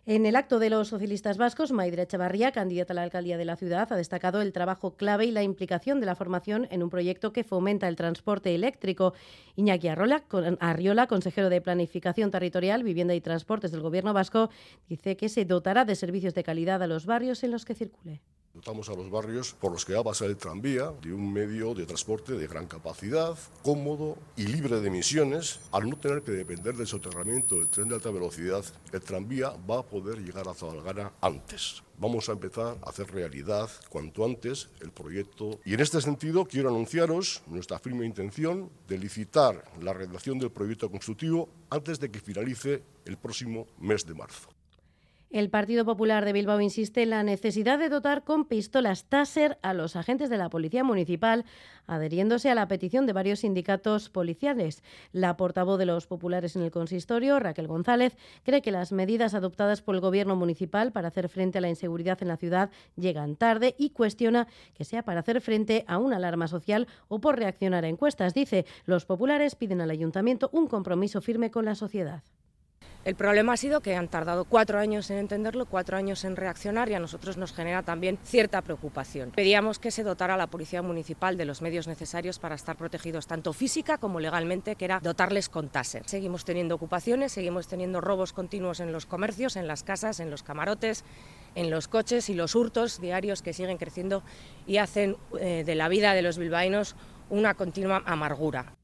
En 0.09 0.25
el 0.25 0.35
acto 0.35 0.57
de 0.57 0.71
los 0.71 0.87
socialistas 0.87 1.37
vascos, 1.37 1.71
Maidre 1.71 2.01
Echavarría, 2.01 2.51
candidata 2.51 2.93
a 2.93 2.95
la 2.95 3.03
alcaldía 3.03 3.37
de 3.37 3.45
la 3.45 3.55
ciudad, 3.55 3.93
ha 3.93 3.95
destacado 3.95 4.41
el 4.41 4.53
trabajo 4.53 4.97
clave 4.97 5.25
y 5.25 5.31
la 5.31 5.43
implicación 5.43 5.99
de 5.99 6.07
la 6.07 6.15
formación 6.15 6.67
en 6.71 6.81
un 6.81 6.89
proyecto 6.89 7.31
que 7.31 7.43
fomenta 7.43 7.87
el 7.87 7.95
transporte 7.95 8.55
eléctrico. 8.55 9.13
Iñaki 9.55 9.87
Arriola, 9.87 11.05
consejero 11.05 11.51
de 11.51 11.61
Planificación 11.61 12.31
Territorial, 12.31 12.81
Vivienda 12.81 13.13
y 13.13 13.21
Transportes 13.21 13.71
del 13.71 13.81
Gobierno 13.81 14.11
vasco, 14.11 14.49
dice 14.87 15.15
que 15.15 15.29
se 15.29 15.45
dotará 15.45 15.85
de 15.85 15.93
servicios 15.93 16.33
de 16.33 16.43
calidad 16.43 16.81
a 16.81 16.87
los 16.87 17.05
barrios 17.05 17.43
en 17.43 17.51
los 17.51 17.63
que 17.63 17.75
circule. 17.75 18.23
Dotamos 18.59 18.89
a 18.89 18.93
los 18.93 19.09
barrios 19.09 19.53
por 19.53 19.71
los 19.71 19.85
que 19.85 19.93
va 19.93 20.01
a 20.01 20.03
pasar 20.03 20.27
el 20.27 20.35
tranvía 20.35 20.91
de 21.01 21.13
un 21.13 21.31
medio 21.31 21.73
de 21.73 21.85
transporte 21.85 22.33
de 22.33 22.45
gran 22.45 22.67
capacidad, 22.67 23.37
cómodo 23.63 24.17
y 24.35 24.47
libre 24.47 24.81
de 24.81 24.87
emisiones. 24.89 25.61
Al 25.71 25.89
no 25.89 25.95
tener 25.95 26.23
que 26.23 26.33
depender 26.33 26.75
del 26.75 26.85
soterramiento 26.85 27.55
del 27.55 27.69
tren 27.69 27.87
de 27.87 27.95
alta 27.95 28.11
velocidad, 28.11 28.65
el 28.91 28.99
tranvía 28.99 29.51
va 29.51 29.79
a 29.79 29.83
poder 29.83 30.17
llegar 30.17 30.49
a 30.49 30.53
Zabalgana 30.53 31.13
antes. 31.21 31.83
Vamos 31.97 32.27
a 32.27 32.33
empezar 32.33 32.77
a 32.81 32.89
hacer 32.89 33.09
realidad 33.09 33.69
cuanto 33.87 34.25
antes 34.25 34.67
el 34.81 34.91
proyecto 34.91 35.61
y 35.63 35.73
en 35.73 35.79
este 35.79 36.01
sentido 36.01 36.43
quiero 36.43 36.67
anunciaros 36.67 37.41
nuestra 37.47 37.79
firme 37.79 38.05
intención 38.05 38.69
de 38.89 38.97
licitar 38.97 39.63
la 39.81 39.93
redacción 39.93 40.37
del 40.37 40.51
proyecto 40.51 40.91
constructivo 40.91 41.47
antes 41.69 41.97
de 42.01 42.11
que 42.11 42.19
finalice 42.19 42.83
el 43.05 43.15
próximo 43.17 43.67
mes 43.79 44.05
de 44.05 44.15
marzo. 44.15 44.49
El 45.31 45.51
Partido 45.51 45.85
Popular 45.85 46.25
de 46.25 46.33
Bilbao 46.33 46.59
insiste 46.59 47.03
en 47.03 47.11
la 47.11 47.21
necesidad 47.21 47.77
de 47.77 47.89
dotar 47.89 48.23
con 48.23 48.45
pistolas 48.45 49.03
Taser 49.03 49.59
a 49.61 49.75
los 49.75 49.95
agentes 49.95 50.31
de 50.31 50.39
la 50.39 50.49
Policía 50.49 50.83
Municipal, 50.83 51.45
adheriéndose 51.85 52.49
a 52.49 52.55
la 52.55 52.67
petición 52.67 53.05
de 53.05 53.13
varios 53.13 53.41
sindicatos 53.41 54.09
policiales. 54.09 54.81
La 55.11 55.37
portavoz 55.37 55.77
de 55.77 55.85
los 55.85 56.07
populares 56.07 56.55
en 56.55 56.63
el 56.63 56.71
consistorio, 56.71 57.39
Raquel 57.39 57.67
González, 57.67 58.17
cree 58.41 58.63
que 58.63 58.71
las 58.71 58.91
medidas 58.91 59.35
adoptadas 59.35 59.83
por 59.83 59.93
el 59.93 60.01
Gobierno 60.01 60.35
municipal 60.35 60.91
para 60.91 61.09
hacer 61.09 61.29
frente 61.29 61.59
a 61.59 61.61
la 61.61 61.69
inseguridad 61.69 62.17
en 62.23 62.27
la 62.27 62.37
ciudad 62.37 62.71
llegan 62.95 63.35
tarde 63.35 63.75
y 63.77 63.91
cuestiona 63.91 64.47
que 64.73 64.83
sea 64.83 65.03
para 65.03 65.19
hacer 65.19 65.41
frente 65.41 65.85
a 65.87 65.99
una 65.99 66.15
alarma 66.15 66.47
social 66.47 66.87
o 67.07 67.21
por 67.21 67.37
reaccionar 67.37 67.85
a 67.85 67.87
encuestas. 67.87 68.33
Dice, 68.33 68.65
los 68.85 69.05
populares 69.05 69.53
piden 69.53 69.81
al 69.81 69.91
ayuntamiento 69.91 70.49
un 70.53 70.67
compromiso 70.67 71.21
firme 71.21 71.51
con 71.51 71.65
la 71.65 71.75
sociedad. 71.75 72.23
El 73.09 73.15
problema 73.15 73.53
ha 73.53 73.57
sido 73.57 73.81
que 73.81 73.95
han 73.95 74.07
tardado 74.07 74.45
cuatro 74.45 74.77
años 74.77 75.09
en 75.09 75.17
entenderlo, 75.17 75.65
cuatro 75.65 75.97
años 75.97 76.23
en 76.25 76.35
reaccionar 76.35 76.89
y 76.89 76.93
a 76.93 76.99
nosotros 76.99 77.37
nos 77.37 77.53
genera 77.53 77.81
también 77.81 78.19
cierta 78.23 78.61
preocupación. 78.61 79.31
Pedíamos 79.31 79.79
que 79.79 79.89
se 79.89 80.03
dotara 80.03 80.35
a 80.35 80.37
la 80.37 80.45
Policía 80.45 80.83
Municipal 80.83 81.35
de 81.35 81.45
los 81.45 81.63
medios 81.63 81.87
necesarios 81.87 82.37
para 82.37 82.53
estar 82.53 82.77
protegidos 82.77 83.25
tanto 83.25 83.51
física 83.51 83.97
como 83.97 84.19
legalmente, 84.19 84.75
que 84.75 84.85
era 84.85 84.99
dotarles 84.99 85.49
con 85.49 85.69
taser. 85.69 86.03
Seguimos 86.05 86.45
teniendo 86.45 86.75
ocupaciones, 86.75 87.31
seguimos 87.31 87.67
teniendo 87.67 87.99
robos 87.99 88.31
continuos 88.31 88.79
en 88.79 88.91
los 88.91 89.07
comercios, 89.07 89.55
en 89.55 89.67
las 89.67 89.81
casas, 89.81 90.19
en 90.19 90.29
los 90.29 90.43
camarotes, 90.43 91.03
en 91.55 91.71
los 91.71 91.87
coches 91.87 92.29
y 92.29 92.35
los 92.35 92.53
hurtos 92.53 93.01
diarios 93.01 93.41
que 93.41 93.53
siguen 93.53 93.79
creciendo 93.79 94.21
y 94.67 94.77
hacen 94.77 95.17
eh, 95.39 95.63
de 95.65 95.73
la 95.73 95.89
vida 95.89 96.13
de 96.13 96.21
los 96.21 96.37
bilbaínos 96.37 96.95
una 97.31 97.55
continua 97.55 98.03
amargura. 98.05 98.75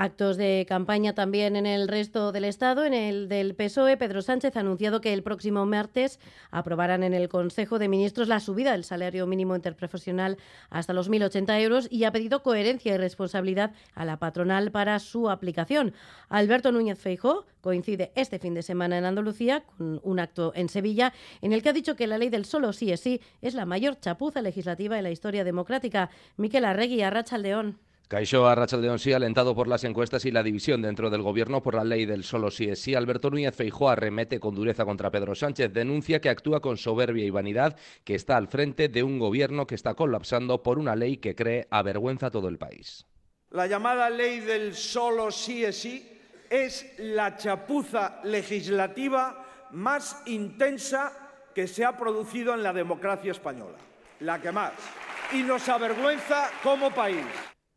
Actos 0.00 0.36
de 0.36 0.64
campaña 0.68 1.12
también 1.12 1.56
en 1.56 1.66
el 1.66 1.88
resto 1.88 2.30
del 2.30 2.44
Estado. 2.44 2.84
En 2.84 2.94
el 2.94 3.28
del 3.28 3.56
PSOE, 3.56 3.96
Pedro 3.96 4.22
Sánchez 4.22 4.56
ha 4.56 4.60
anunciado 4.60 5.00
que 5.00 5.12
el 5.12 5.24
próximo 5.24 5.66
martes 5.66 6.20
aprobarán 6.52 7.02
en 7.02 7.14
el 7.14 7.28
Consejo 7.28 7.80
de 7.80 7.88
Ministros 7.88 8.28
la 8.28 8.38
subida 8.38 8.70
del 8.70 8.84
salario 8.84 9.26
mínimo 9.26 9.56
interprofesional 9.56 10.36
hasta 10.70 10.92
los 10.92 11.10
1.080 11.10 11.60
euros 11.62 11.88
y 11.90 12.04
ha 12.04 12.12
pedido 12.12 12.44
coherencia 12.44 12.94
y 12.94 12.96
responsabilidad 12.96 13.72
a 13.92 14.04
la 14.04 14.20
patronal 14.20 14.70
para 14.70 15.00
su 15.00 15.30
aplicación. 15.30 15.92
Alberto 16.28 16.70
Núñez 16.70 17.00
Feijó 17.00 17.44
coincide 17.60 18.12
este 18.14 18.38
fin 18.38 18.54
de 18.54 18.62
semana 18.62 18.98
en 18.98 19.04
Andalucía 19.04 19.64
con 19.64 20.00
un 20.04 20.20
acto 20.20 20.52
en 20.54 20.68
Sevilla 20.68 21.12
en 21.42 21.52
el 21.52 21.60
que 21.60 21.70
ha 21.70 21.72
dicho 21.72 21.96
que 21.96 22.06
la 22.06 22.18
ley 22.18 22.28
del 22.28 22.44
solo 22.44 22.72
sí 22.72 22.92
es 22.92 23.00
sí 23.00 23.20
es 23.42 23.54
la 23.54 23.66
mayor 23.66 23.98
chapuza 23.98 24.42
legislativa 24.42 24.96
en 24.96 25.02
la 25.02 25.10
historia 25.10 25.42
democrática. 25.42 26.08
Miquel 26.36 26.66
Arregui, 26.66 27.02
Arracha 27.02 27.36
León. 27.36 27.80
Caixó 28.08 28.48
Arrachaldeón 28.48 28.98
sí, 28.98 29.12
alentado 29.12 29.54
por 29.54 29.68
las 29.68 29.84
encuestas 29.84 30.24
y 30.24 30.30
la 30.30 30.42
división 30.42 30.80
dentro 30.80 31.10
del 31.10 31.20
gobierno 31.20 31.62
por 31.62 31.74
la 31.74 31.84
ley 31.84 32.06
del 32.06 32.24
solo 32.24 32.50
sí 32.50 32.70
es 32.70 32.80
sí. 32.80 32.94
Alberto 32.94 33.28
Núñez 33.28 33.54
Feijó 33.54 33.90
arremete 33.90 34.40
con 34.40 34.54
dureza 34.54 34.86
contra 34.86 35.10
Pedro 35.10 35.34
Sánchez. 35.34 35.70
Denuncia 35.74 36.18
que 36.18 36.30
actúa 36.30 36.60
con 36.60 36.78
soberbia 36.78 37.26
y 37.26 37.30
vanidad, 37.30 37.76
que 38.04 38.14
está 38.14 38.38
al 38.38 38.48
frente 38.48 38.88
de 38.88 39.02
un 39.02 39.18
gobierno 39.18 39.66
que 39.66 39.74
está 39.74 39.92
colapsando 39.92 40.62
por 40.62 40.78
una 40.78 40.96
ley 40.96 41.18
que 41.18 41.34
cree 41.34 41.68
avergüenza 41.70 42.28
a 42.28 42.30
todo 42.30 42.48
el 42.48 42.56
país. 42.56 43.04
La 43.50 43.66
llamada 43.66 44.08
ley 44.08 44.40
del 44.40 44.74
solo 44.74 45.30
sí 45.30 45.66
es 45.66 45.76
sí 45.76 46.18
es 46.48 46.94
la 46.96 47.36
chapuza 47.36 48.20
legislativa 48.24 49.68
más 49.72 50.22
intensa 50.24 51.12
que 51.54 51.66
se 51.66 51.84
ha 51.84 51.94
producido 51.94 52.54
en 52.54 52.62
la 52.62 52.72
democracia 52.72 53.32
española. 53.32 53.76
La 54.20 54.40
que 54.40 54.50
más. 54.50 54.72
Y 55.34 55.42
nos 55.42 55.68
avergüenza 55.68 56.48
como 56.62 56.90
país. 56.90 57.26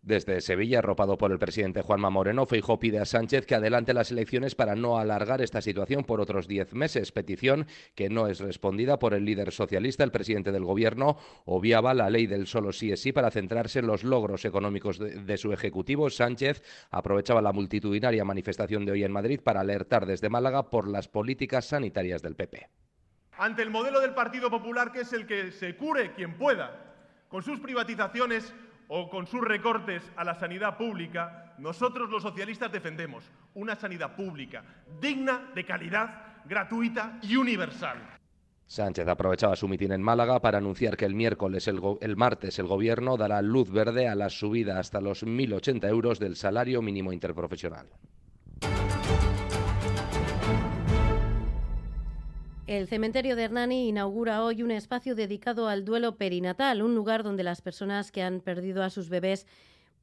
Desde 0.03 0.41
Sevilla, 0.41 0.79
arropado 0.79 1.15
por 1.15 1.31
el 1.31 1.37
presidente 1.37 1.83
Juanma 1.83 2.09
Moreno, 2.09 2.47
Feijó 2.47 2.79
pide 2.79 2.97
a 2.97 3.05
Sánchez 3.05 3.45
que 3.45 3.53
adelante 3.53 3.93
las 3.93 4.09
elecciones 4.09 4.55
para 4.55 4.73
no 4.73 4.97
alargar 4.97 5.43
esta 5.43 5.61
situación 5.61 6.05
por 6.05 6.19
otros 6.19 6.47
diez 6.47 6.73
meses, 6.73 7.11
petición 7.11 7.67
que 7.93 8.09
no 8.09 8.25
es 8.25 8.39
respondida 8.39 8.97
por 8.97 9.13
el 9.13 9.25
líder 9.25 9.51
socialista. 9.51 10.03
El 10.03 10.09
presidente 10.09 10.51
del 10.51 10.65
gobierno 10.65 11.17
obviaba 11.45 11.93
la 11.93 12.09
ley 12.09 12.25
del 12.25 12.47
solo 12.47 12.71
sí 12.71 12.91
es 12.91 12.99
sí 12.99 13.11
para 13.11 13.29
centrarse 13.29 13.77
en 13.77 13.85
los 13.85 14.03
logros 14.03 14.43
económicos 14.43 14.97
de, 14.97 15.21
de 15.21 15.37
su 15.37 15.53
ejecutivo. 15.53 16.09
Sánchez 16.09 16.63
aprovechaba 16.89 17.43
la 17.43 17.53
multitudinaria 17.53 18.25
manifestación 18.25 18.85
de 18.85 18.93
hoy 18.93 19.03
en 19.03 19.11
Madrid 19.11 19.39
para 19.43 19.61
alertar 19.61 20.07
desde 20.07 20.29
Málaga 20.29 20.71
por 20.71 20.87
las 20.87 21.07
políticas 21.09 21.65
sanitarias 21.65 22.23
del 22.23 22.35
PP. 22.35 22.69
Ante 23.37 23.61
el 23.61 23.69
modelo 23.69 23.99
del 23.99 24.15
Partido 24.15 24.49
Popular, 24.49 24.91
que 24.91 25.01
es 25.01 25.13
el 25.13 25.27
que 25.27 25.51
se 25.51 25.75
cure 25.75 26.13
quien 26.13 26.39
pueda, 26.39 26.95
con 27.27 27.43
sus 27.43 27.59
privatizaciones 27.59 28.51
o 28.93 29.09
con 29.09 29.25
sus 29.25 29.39
recortes 29.39 30.03
a 30.17 30.25
la 30.25 30.35
sanidad 30.35 30.77
pública, 30.77 31.55
nosotros 31.59 32.09
los 32.09 32.23
socialistas 32.23 32.69
defendemos 32.69 33.23
una 33.53 33.73
sanidad 33.73 34.17
pública 34.17 34.65
digna, 34.99 35.49
de 35.55 35.65
calidad, 35.65 36.43
gratuita 36.43 37.17
y 37.21 37.37
universal. 37.37 37.97
Sánchez 38.67 39.07
aprovechaba 39.07 39.55
su 39.55 39.69
mitin 39.69 39.93
en 39.93 40.01
Málaga 40.01 40.41
para 40.41 40.57
anunciar 40.57 40.97
que 40.97 41.05
el 41.05 41.15
miércoles, 41.15 41.69
el, 41.69 42.17
martes, 42.17 42.59
el 42.59 42.67
Gobierno 42.67 43.15
dará 43.15 43.41
luz 43.41 43.71
verde 43.71 44.09
a 44.09 44.15
la 44.15 44.29
subida 44.29 44.77
hasta 44.77 44.99
los 44.99 45.25
1.080 45.25 45.87
euros 45.87 46.19
del 46.19 46.35
salario 46.35 46.81
mínimo 46.81 47.13
interprofesional. 47.13 47.87
El 52.67 52.87
cementerio 52.87 53.35
de 53.35 53.43
Hernani 53.43 53.89
inaugura 53.89 54.43
hoy 54.43 54.61
un 54.61 54.71
espacio 54.71 55.15
dedicado 55.15 55.67
al 55.67 55.83
duelo 55.83 56.15
perinatal, 56.15 56.83
un 56.83 56.93
lugar 56.93 57.23
donde 57.23 57.43
las 57.43 57.61
personas 57.61 58.11
que 58.11 58.21
han 58.21 58.39
perdido 58.39 58.83
a 58.83 58.91
sus 58.91 59.09
bebés 59.09 59.47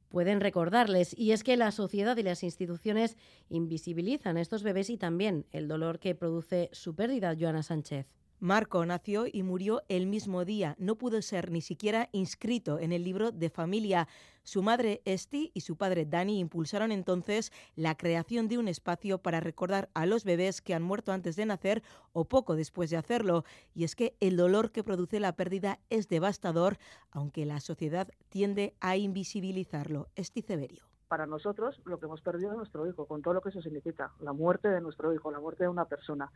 pueden 0.09 0.41
recordarles. 0.41 1.17
Y 1.17 1.31
es 1.31 1.43
que 1.43 1.55
la 1.55 1.71
sociedad 1.71 2.17
y 2.17 2.23
las 2.23 2.43
instituciones 2.43 3.15
invisibilizan 3.49 4.37
a 4.37 4.41
estos 4.41 4.63
bebés 4.63 4.89
y 4.89 4.97
también 4.97 5.45
el 5.51 5.67
dolor 5.67 5.99
que 5.99 6.15
produce 6.15 6.69
su 6.73 6.95
pérdida, 6.95 7.35
Joana 7.39 7.63
Sánchez. 7.63 8.18
Marco 8.39 8.85
nació 8.85 9.25
y 9.31 9.43
murió 9.43 9.81
el 9.89 10.07
mismo 10.07 10.45
día. 10.45 10.75
No 10.79 10.95
pudo 10.95 11.21
ser 11.21 11.51
ni 11.51 11.61
siquiera 11.61 12.09
inscrito 12.13 12.79
en 12.79 12.93
el 12.93 13.03
libro 13.03 13.31
de 13.31 13.49
familia. 13.49 14.07
Su 14.43 14.63
madre 14.63 15.01
Esti 15.03 15.51
y 15.53 15.61
su 15.61 15.75
padre 15.75 16.05
Dani 16.05 16.39
impulsaron 16.39 16.91
entonces 16.91 17.51
la 17.75 17.95
creación 17.95 18.47
de 18.47 18.57
un 18.57 18.67
espacio 18.67 19.17
para 19.17 19.41
recordar 19.41 19.89
a 19.93 20.05
los 20.05 20.23
bebés 20.23 20.61
que 20.61 20.73
han 20.73 20.83
muerto 20.83 21.11
antes 21.11 21.35
de 21.35 21.45
nacer 21.45 21.83
o 22.13 22.25
poco 22.25 22.55
después 22.55 22.89
de 22.89 22.97
hacerlo. 22.97 23.43
Y 23.75 23.83
es 23.83 23.95
que 23.95 24.15
el 24.21 24.37
dolor 24.37 24.71
que 24.71 24.83
produce 24.83 25.19
la 25.19 25.35
pérdida 25.35 25.79
es 25.89 26.07
devastador, 26.07 26.77
aunque 27.11 27.45
la 27.45 27.59
sociedad 27.59 28.07
tiende 28.29 28.73
a 28.79 28.95
invisibilizarlo. 28.95 30.07
Esti 30.15 30.41
Severio 30.41 30.89
para 31.09 31.25
nosotros 31.25 31.81
lo 31.85 31.99
que 31.99 32.05
hemos 32.05 32.21
perdido 32.21 32.51
es 32.51 32.57
nuestro 32.57 32.87
hijo, 32.87 33.05
con 33.07 33.21
todo 33.21 33.33
lo 33.33 33.41
que 33.41 33.49
eso 33.49 33.61
significa, 33.61 34.13
la 34.19 34.31
muerte 34.31 34.69
de 34.69 34.79
nuestro 34.79 35.11
hijo, 35.13 35.31
la 35.31 35.39
muerte 35.39 35.63
de 35.63 35.69
una 35.69 35.85
persona. 35.85 36.31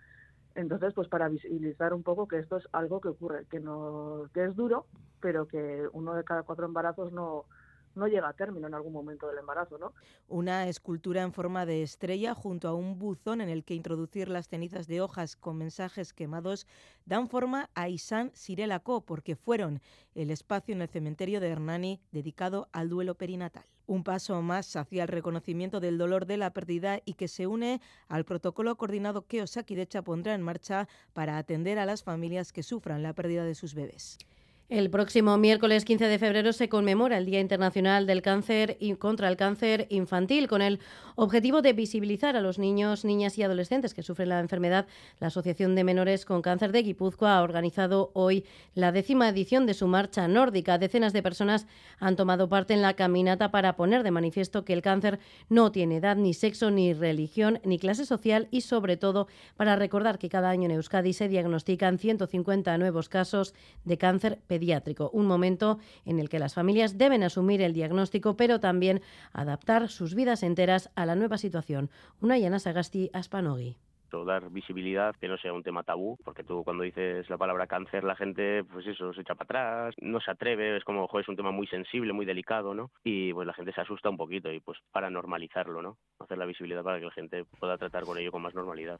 Entonces, 0.55 0.93
pues 0.93 1.07
para 1.07 1.29
visibilizar 1.29 1.93
un 1.93 2.03
poco 2.03 2.27
que 2.27 2.37
esto 2.39 2.57
es 2.57 2.67
algo 2.73 3.01
que 3.01 3.09
ocurre, 3.09 3.45
que 3.49 3.59
no 3.59 4.29
que 4.33 4.45
es 4.45 4.55
duro, 4.55 4.85
pero 5.19 5.47
que 5.47 5.87
uno 5.93 6.13
de 6.13 6.23
cada 6.23 6.43
cuatro 6.43 6.65
embarazos 6.65 7.11
no, 7.11 7.45
no 7.95 8.07
llega 8.07 8.29
a 8.29 8.33
término 8.33 8.67
en 8.67 8.73
algún 8.73 8.93
momento 8.93 9.27
del 9.27 9.37
embarazo, 9.37 9.77
¿no? 9.77 9.93
Una 10.27 10.67
escultura 10.67 11.21
en 11.21 11.33
forma 11.33 11.65
de 11.65 11.83
estrella 11.83 12.33
junto 12.33 12.67
a 12.67 12.73
un 12.73 12.97
buzón 12.97 13.41
en 13.41 13.49
el 13.49 13.63
que 13.63 13.75
introducir 13.75 14.29
las 14.29 14.47
cenizas 14.47 14.87
de 14.87 15.01
hojas 15.01 15.35
con 15.35 15.57
mensajes 15.57 16.13
quemados 16.13 16.67
dan 17.05 17.27
forma 17.27 17.69
a 17.75 17.89
Isan 17.89 18.31
Sirelako 18.33 19.01
porque 19.01 19.35
fueron 19.35 19.81
el 20.15 20.31
espacio 20.31 20.73
en 20.73 20.81
el 20.81 20.89
cementerio 20.89 21.39
de 21.39 21.49
Hernani 21.49 22.01
dedicado 22.11 22.69
al 22.71 22.89
duelo 22.89 23.15
perinatal. 23.15 23.65
Un 23.85 24.03
paso 24.03 24.41
más 24.41 24.75
hacia 24.77 25.03
el 25.03 25.09
reconocimiento 25.09 25.81
del 25.81 25.97
dolor 25.97 26.25
de 26.25 26.37
la 26.37 26.53
pérdida 26.53 27.01
y 27.03 27.15
que 27.15 27.27
se 27.27 27.47
une 27.47 27.81
al 28.07 28.23
protocolo 28.23 28.77
coordinado 28.77 29.27
que 29.27 29.41
Osakidecha 29.41 30.01
pondrá 30.01 30.33
en 30.35 30.41
marcha 30.41 30.87
para 31.11 31.37
atender 31.37 31.77
a 31.79 31.85
las 31.85 32.01
familias 32.01 32.53
que 32.53 32.63
sufran 32.63 33.03
la 33.03 33.13
pérdida 33.13 33.43
de 33.43 33.55
sus 33.55 33.73
bebés. 33.73 34.17
El 34.69 34.89
próximo 34.89 35.37
miércoles 35.37 35.83
15 35.83 36.05
de 36.05 36.17
febrero 36.17 36.53
se 36.53 36.69
conmemora 36.69 37.17
el 37.17 37.25
Día 37.25 37.41
Internacional 37.41 38.07
del 38.07 38.21
Cáncer 38.21 38.77
y 38.79 38.95
contra 38.95 39.27
el 39.27 39.35
Cáncer 39.35 39.87
Infantil 39.89 40.47
con 40.47 40.61
el 40.61 40.79
objetivo 41.15 41.61
de 41.61 41.73
visibilizar 41.73 42.37
a 42.37 42.41
los 42.41 42.57
niños, 42.57 43.03
niñas 43.03 43.37
y 43.37 43.43
adolescentes 43.43 43.93
que 43.93 44.03
sufren 44.03 44.29
la 44.29 44.39
enfermedad. 44.39 44.87
La 45.19 45.27
Asociación 45.27 45.75
de 45.75 45.83
Menores 45.83 46.25
con 46.25 46.41
Cáncer 46.41 46.71
de 46.71 46.81
Guipúzcoa 46.81 47.37
ha 47.37 47.43
organizado 47.43 48.09
hoy 48.13 48.45
la 48.73 48.93
décima 48.93 49.27
edición 49.27 49.65
de 49.65 49.73
su 49.73 49.87
marcha 49.87 50.29
nórdica. 50.29 50.77
Decenas 50.77 51.11
de 51.11 51.21
personas 51.21 51.67
han 51.99 52.15
tomado 52.15 52.47
parte 52.47 52.73
en 52.73 52.81
la 52.81 52.95
caminata 52.95 53.51
para 53.51 53.75
poner 53.75 54.01
de 54.01 54.11
manifiesto 54.11 54.63
que 54.63 54.73
el 54.73 54.81
cáncer 54.81 55.19
no 55.49 55.73
tiene 55.73 55.97
edad, 55.97 56.15
ni 56.15 56.33
sexo, 56.33 56.71
ni 56.71 56.93
religión, 56.93 57.59
ni 57.65 57.77
clase 57.79 58.05
social 58.05 58.47
y 58.49 58.61
sobre 58.61 58.95
todo 58.95 59.27
para 59.57 59.75
recordar 59.75 60.17
que 60.17 60.29
cada 60.29 60.49
año 60.49 60.65
en 60.65 60.71
Euskadi 60.71 61.11
se 61.11 61.27
diagnostican 61.27 61.99
150 61.99 62.77
nuevos 62.77 63.09
casos 63.09 63.53
de 63.83 63.97
cáncer 63.97 64.39
pediátrico, 64.53 65.09
un 65.13 65.25
momento 65.25 65.79
en 66.05 66.19
el 66.19 66.29
que 66.29 66.37
las 66.37 66.53
familias 66.53 66.99
deben 66.99 67.23
asumir 67.23 67.59
el 67.63 67.73
diagnóstico, 67.73 68.37
pero 68.37 68.59
también 68.59 69.01
adaptar 69.31 69.89
sus 69.89 70.13
vidas 70.13 70.43
enteras 70.43 70.91
a 70.95 71.07
la 71.07 71.15
nueva 71.15 71.39
situación. 71.39 71.89
Una 72.21 72.37
Yana 72.37 72.59
Sagasti 72.59 73.09
Aspanogi 73.13 73.77
dar 74.23 74.51
visibilidad, 74.51 75.15
que 75.15 75.27
no 75.27 75.37
sea 75.37 75.53
un 75.53 75.63
tema 75.63 75.81
tabú, 75.81 76.17
porque 76.23 76.43
tú 76.43 76.63
cuando 76.63 76.83
dices 76.83 77.27
la 77.31 77.37
palabra 77.39 77.65
cáncer 77.65 78.03
la 78.03 78.15
gente, 78.15 78.63
pues 78.63 78.85
eso, 78.85 79.11
se 79.11 79.21
echa 79.21 79.33
para 79.33 79.45
atrás, 79.89 79.95
no 79.99 80.19
se 80.21 80.29
atreve, 80.29 80.77
es 80.77 80.83
como, 80.83 81.07
joder, 81.07 81.23
es 81.23 81.29
un 81.29 81.35
tema 81.35 81.49
muy 81.49 81.65
sensible, 81.65 82.13
muy 82.13 82.27
delicado, 82.27 82.75
¿no? 82.75 82.91
Y 83.03 83.33
pues 83.33 83.47
la 83.47 83.53
gente 83.53 83.73
se 83.73 83.81
asusta 83.81 84.09
un 84.09 84.17
poquito 84.17 84.51
y 84.51 84.59
pues 84.59 84.77
para 84.91 85.09
normalizarlo, 85.09 85.81
¿no? 85.81 85.97
Hacer 86.19 86.37
la 86.37 86.45
visibilidad 86.45 86.83
para 86.83 86.99
que 86.99 87.05
la 87.05 87.11
gente 87.11 87.43
pueda 87.59 87.79
tratar 87.79 88.03
con 88.03 88.19
ello 88.19 88.31
con 88.31 88.43
más 88.43 88.53
normalidad. 88.53 88.99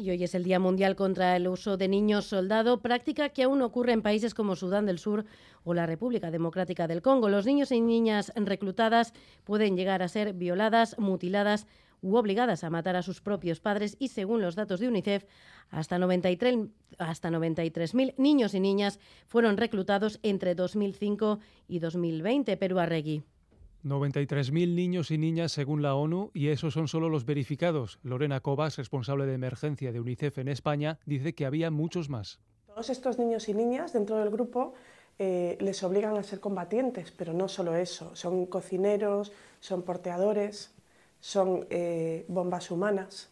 Y 0.00 0.10
hoy 0.10 0.22
es 0.22 0.36
el 0.36 0.44
Día 0.44 0.60
Mundial 0.60 0.94
contra 0.94 1.34
el 1.34 1.48
Uso 1.48 1.76
de 1.76 1.88
Niños 1.88 2.26
Soldado, 2.26 2.80
práctica 2.80 3.30
que 3.30 3.42
aún 3.42 3.62
ocurre 3.62 3.92
en 3.92 4.00
países 4.00 4.32
como 4.32 4.54
Sudán 4.54 4.86
del 4.86 5.00
Sur 5.00 5.24
o 5.64 5.74
la 5.74 5.86
República 5.86 6.30
Democrática 6.30 6.86
del 6.86 7.02
Congo. 7.02 7.28
Los 7.28 7.46
niños 7.46 7.72
y 7.72 7.80
niñas 7.80 8.32
reclutadas 8.36 9.12
pueden 9.42 9.76
llegar 9.76 10.00
a 10.04 10.06
ser 10.06 10.34
violadas, 10.34 10.96
mutiladas 11.00 11.66
u 12.00 12.14
obligadas 12.14 12.62
a 12.62 12.70
matar 12.70 12.94
a 12.94 13.02
sus 13.02 13.20
propios 13.20 13.58
padres 13.58 13.96
y, 13.98 14.06
según 14.06 14.40
los 14.40 14.54
datos 14.54 14.78
de 14.78 14.86
UNICEF, 14.86 15.24
hasta 15.68 15.98
93.000 15.98 16.70
hasta 16.98 17.32
93 17.32 17.92
niños 18.18 18.54
y 18.54 18.60
niñas 18.60 19.00
fueron 19.26 19.56
reclutados 19.56 20.20
entre 20.22 20.54
2005 20.54 21.40
y 21.66 21.80
2020. 21.80 22.56
Perú 22.56 22.78
Arregui. 22.78 23.24
93.000 23.84 24.74
niños 24.74 25.10
y 25.10 25.18
niñas 25.18 25.52
según 25.52 25.82
la 25.82 25.94
ONU 25.94 26.30
y 26.34 26.48
esos 26.48 26.74
son 26.74 26.88
solo 26.88 27.08
los 27.08 27.24
verificados. 27.24 27.98
Lorena 28.02 28.40
Cobas, 28.40 28.76
responsable 28.76 29.26
de 29.26 29.34
emergencia 29.34 29.92
de 29.92 30.00
UNICEF 30.00 30.38
en 30.38 30.48
España, 30.48 30.98
dice 31.06 31.34
que 31.34 31.46
había 31.46 31.70
muchos 31.70 32.08
más. 32.08 32.40
Todos 32.66 32.90
estos 32.90 33.18
niños 33.18 33.48
y 33.48 33.54
niñas 33.54 33.92
dentro 33.92 34.18
del 34.18 34.30
grupo 34.30 34.74
eh, 35.18 35.56
les 35.60 35.82
obligan 35.82 36.16
a 36.16 36.22
ser 36.22 36.40
combatientes, 36.40 37.10
pero 37.10 37.32
no 37.32 37.48
solo 37.48 37.74
eso, 37.74 38.14
son 38.14 38.46
cocineros, 38.46 39.32
son 39.60 39.82
porteadores, 39.82 40.72
son 41.20 41.66
eh, 41.70 42.24
bombas 42.28 42.70
humanas 42.70 43.28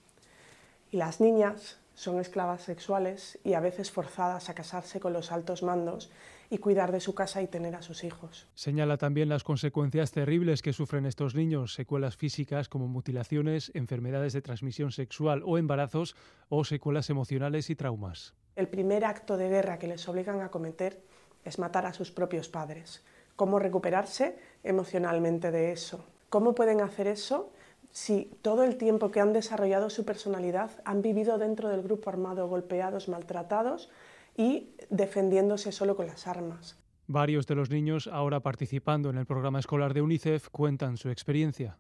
y 0.90 0.96
las 0.96 1.20
niñas 1.20 1.78
son 1.94 2.20
esclavas 2.20 2.62
sexuales 2.62 3.38
y 3.44 3.54
a 3.54 3.60
veces 3.60 3.90
forzadas 3.90 4.48
a 4.48 4.54
casarse 4.54 5.00
con 5.00 5.12
los 5.12 5.32
altos 5.32 5.62
mandos 5.62 6.10
y 6.50 6.58
cuidar 6.58 6.92
de 6.92 7.00
su 7.00 7.14
casa 7.14 7.42
y 7.42 7.46
tener 7.46 7.74
a 7.74 7.82
sus 7.82 8.04
hijos. 8.04 8.48
Señala 8.54 8.96
también 8.96 9.28
las 9.28 9.44
consecuencias 9.44 10.12
terribles 10.12 10.62
que 10.62 10.72
sufren 10.72 11.06
estos 11.06 11.34
niños, 11.34 11.74
secuelas 11.74 12.16
físicas 12.16 12.68
como 12.68 12.88
mutilaciones, 12.88 13.70
enfermedades 13.74 14.32
de 14.32 14.42
transmisión 14.42 14.92
sexual 14.92 15.42
o 15.44 15.58
embarazos 15.58 16.16
o 16.48 16.64
secuelas 16.64 17.10
emocionales 17.10 17.70
y 17.70 17.76
traumas. 17.76 18.34
El 18.54 18.68
primer 18.68 19.04
acto 19.04 19.36
de 19.36 19.48
guerra 19.48 19.78
que 19.78 19.88
les 19.88 20.08
obligan 20.08 20.40
a 20.40 20.50
cometer 20.50 21.02
es 21.44 21.58
matar 21.58 21.86
a 21.86 21.92
sus 21.92 22.10
propios 22.10 22.48
padres. 22.48 23.04
¿Cómo 23.36 23.58
recuperarse 23.58 24.38
emocionalmente 24.64 25.50
de 25.50 25.72
eso? 25.72 26.06
¿Cómo 26.30 26.54
pueden 26.54 26.80
hacer 26.80 27.06
eso 27.06 27.52
si 27.90 28.30
todo 28.42 28.64
el 28.64 28.76
tiempo 28.76 29.10
que 29.10 29.20
han 29.20 29.32
desarrollado 29.32 29.90
su 29.90 30.04
personalidad 30.04 30.70
han 30.84 31.02
vivido 31.02 31.38
dentro 31.38 31.68
del 31.68 31.82
grupo 31.82 32.10
armado, 32.10 32.48
golpeados, 32.48 33.08
maltratados 33.08 33.90
y 34.36 34.70
defendiéndose 34.90 35.72
solo 35.72 35.96
con 35.96 36.06
las 36.06 36.26
armas. 36.26 36.78
Varios 37.08 37.46
de 37.46 37.54
los 37.54 37.70
niños 37.70 38.08
ahora 38.08 38.40
participando 38.40 39.10
en 39.10 39.18
el 39.18 39.26
programa 39.26 39.60
escolar 39.60 39.94
de 39.94 40.02
UNICEF 40.02 40.48
cuentan 40.50 40.96
su 40.96 41.08
experiencia. 41.08 41.78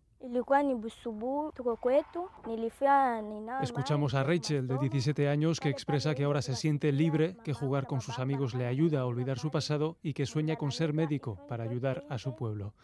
Escuchamos 3.62 4.14
a 4.14 4.22
Rachel, 4.22 4.66
de 4.66 4.78
17 4.78 5.28
años, 5.28 5.60
que 5.60 5.68
expresa 5.68 6.14
que 6.14 6.24
ahora 6.24 6.42
se 6.42 6.56
siente 6.56 6.90
libre, 6.90 7.36
que 7.44 7.52
jugar 7.52 7.86
con 7.86 8.00
sus 8.00 8.18
amigos 8.18 8.54
le 8.54 8.66
ayuda 8.66 9.00
a 9.00 9.06
olvidar 9.06 9.38
su 9.38 9.50
pasado 9.50 9.98
y 10.02 10.14
que 10.14 10.26
sueña 10.26 10.56
con 10.56 10.72
ser 10.72 10.92
médico 10.92 11.38
para 11.48 11.64
ayudar 11.64 12.04
a 12.08 12.18
su 12.18 12.34
pueblo. 12.34 12.74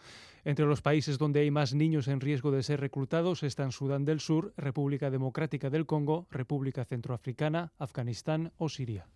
Entre 0.45 0.65
los 0.65 0.81
países 0.81 1.17
donde 1.17 1.39
hay 1.39 1.51
más 1.51 1.73
niños 1.73 2.07
en 2.07 2.21
riesgo 2.21 2.51
de 2.51 2.63
ser 2.63 2.81
reclutados 2.81 3.43
están 3.43 3.71
Sudán 3.71 4.05
del 4.05 4.19
Sur, 4.19 4.53
República 4.57 5.09
Democrática 5.09 5.69
del 5.69 5.85
Congo, 5.85 6.27
República 6.29 6.85
Centroafricana, 6.85 7.71
Afganistán 7.77 8.51
o 8.57 8.69
Siria. 8.69 9.07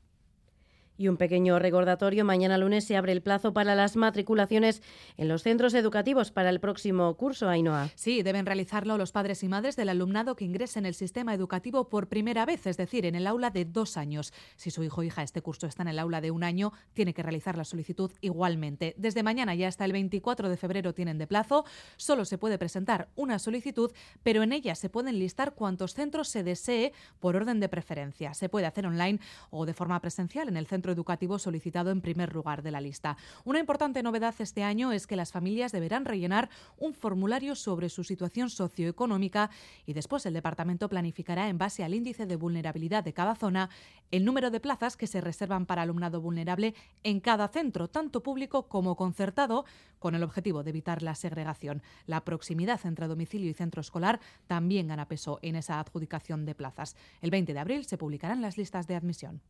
Y 0.97 1.10
un 1.10 1.17
pequeño 1.17 1.60
recordatorio, 1.60 2.25
mañana 2.25 2.57
lunes 2.57 2.86
se 2.86 2.97
abre 2.97 3.12
el 3.12 3.21
plazo 3.21 3.53
para 3.53 3.75
las 3.75 3.95
matriculaciones 3.95 4.81
en 5.15 5.27
los 5.27 5.43
centros 5.43 5.75
educativos 5.75 6.31
para 6.31 6.49
el 6.49 6.60
próximo 6.60 7.15
curso, 7.15 7.49
Ainhoa. 7.49 7.89
Sí, 7.93 8.23
deben 8.23 8.47
realizarlo 8.47 8.97
los 8.97 9.12
padres 9.12 9.43
y 9.43 9.47
madres 9.47 9.75
del 9.75 9.89
alumnado 9.89 10.36
que 10.36 10.45
ingrese 10.45 10.79
en 10.79 10.88
el 10.88 10.95
sistema 10.95 11.36
educativo 11.36 11.88
por 11.88 12.07
primera 12.07 12.45
vez, 12.45 12.65
es 12.65 12.77
decir, 12.77 13.05
en 13.05 13.13
el 13.13 13.27
aula 13.27 13.51
de 13.51 13.65
dos 13.65 13.95
años. 13.95 14.33
Si 14.55 14.71
su 14.71 14.83
hijo 14.83 15.01
o 15.01 15.03
hija 15.03 15.21
este 15.21 15.43
curso 15.43 15.67
está 15.67 15.83
en 15.83 15.89
el 15.89 15.99
aula 15.99 16.19
de 16.19 16.31
un 16.31 16.43
año, 16.43 16.73
tiene 16.93 17.13
que 17.13 17.21
realizar 17.21 17.57
la 17.57 17.63
solicitud 17.63 18.12
igualmente. 18.21 18.95
Desde 18.97 19.21
mañana 19.21 19.53
y 19.53 19.63
hasta 19.63 19.86
el 19.86 19.91
24 19.91 20.49
de 20.49 20.57
febrero 20.57 20.93
tienen 20.95 21.19
de 21.19 21.27
plazo. 21.27 21.65
Solo 21.97 22.25
se 22.25 22.39
puede 22.39 22.57
presentar 22.57 23.10
una 23.15 23.38
solicitud, 23.38 23.91
pero 24.23 24.41
en 24.41 24.51
ella 24.51 24.73
se 24.73 24.89
pueden 24.89 25.19
listar 25.19 25.53
cuantos 25.53 25.93
centros 25.93 26.27
se 26.29 26.43
desee 26.43 26.93
por 27.19 27.36
orden 27.36 27.60
de 27.60 27.69
preferencia. 27.69 28.33
Se 28.33 28.49
puede 28.49 28.65
hacer 28.65 28.88
online 28.88 29.19
o 29.51 29.67
de 29.67 29.75
forma 29.75 29.99
presencial 30.01 30.47
en 30.47 30.57
el 30.57 30.65
centro 30.65 30.87
educativo 30.91 31.39
solicitado 31.39 31.91
en 31.91 32.02
primer 32.02 32.34
lugar 32.34 32.63
de 32.63 32.71
la 32.71 32.82
lista. 32.82 33.17
Una 33.45 33.60
importante 33.60 34.04
novedad 34.04 34.36
este 34.39 34.63
año 34.63 34.91
es 34.91 35.08
que 35.08 35.15
las 35.15 35.32
familias 35.32 35.71
deberán 35.71 36.06
rellenar 36.06 36.50
un 36.78 36.93
formulario 36.93 37.56
sobre 37.56 37.89
su 37.89 38.04
situación 38.04 38.50
socioeconómica 38.50 39.50
y 39.86 39.93
después 39.93 40.26
el 40.26 40.34
departamento 40.34 40.89
planificará 40.89 41.50
en 41.50 41.58
base 41.58 41.84
al 41.84 41.93
índice 41.93 42.26
de 42.26 42.36
vulnerabilidad 42.36 43.04
de 43.04 43.13
cada 43.13 43.36
zona 43.36 43.69
el 44.12 44.26
número 44.26 44.52
de 44.52 44.60
plazas 44.60 44.97
que 44.97 45.08
se 45.08 45.21
reservan 45.21 45.65
para 45.65 45.82
alumnado 45.82 46.21
vulnerable 46.21 46.73
en 47.04 47.19
cada 47.19 47.47
centro, 47.47 47.88
tanto 47.89 48.23
público 48.23 48.67
como 48.67 48.95
concertado, 48.95 49.65
con 50.00 50.15
el 50.15 50.23
objetivo 50.23 50.63
de 50.63 50.69
evitar 50.69 51.02
la 51.02 51.15
segregación. 51.15 51.82
La 52.06 52.23
proximidad 52.23 52.80
entre 52.86 53.08
domicilio 53.08 53.50
y 53.50 53.54
centro 53.54 53.82
escolar 53.82 54.19
también 54.47 54.88
gana 54.88 55.08
peso 55.08 55.39
en 55.41 55.56
esa 55.56 55.80
adjudicación 55.80 56.45
de 56.45 56.56
plazas. 56.56 56.95
El 57.21 57.32
20 57.32 57.54
de 57.54 57.60
abril 57.60 57.86
se 57.86 57.97
publicarán 57.97 58.41
las 58.41 58.58
listas 58.58 58.88
de 58.88 58.95
admisión. 58.95 59.41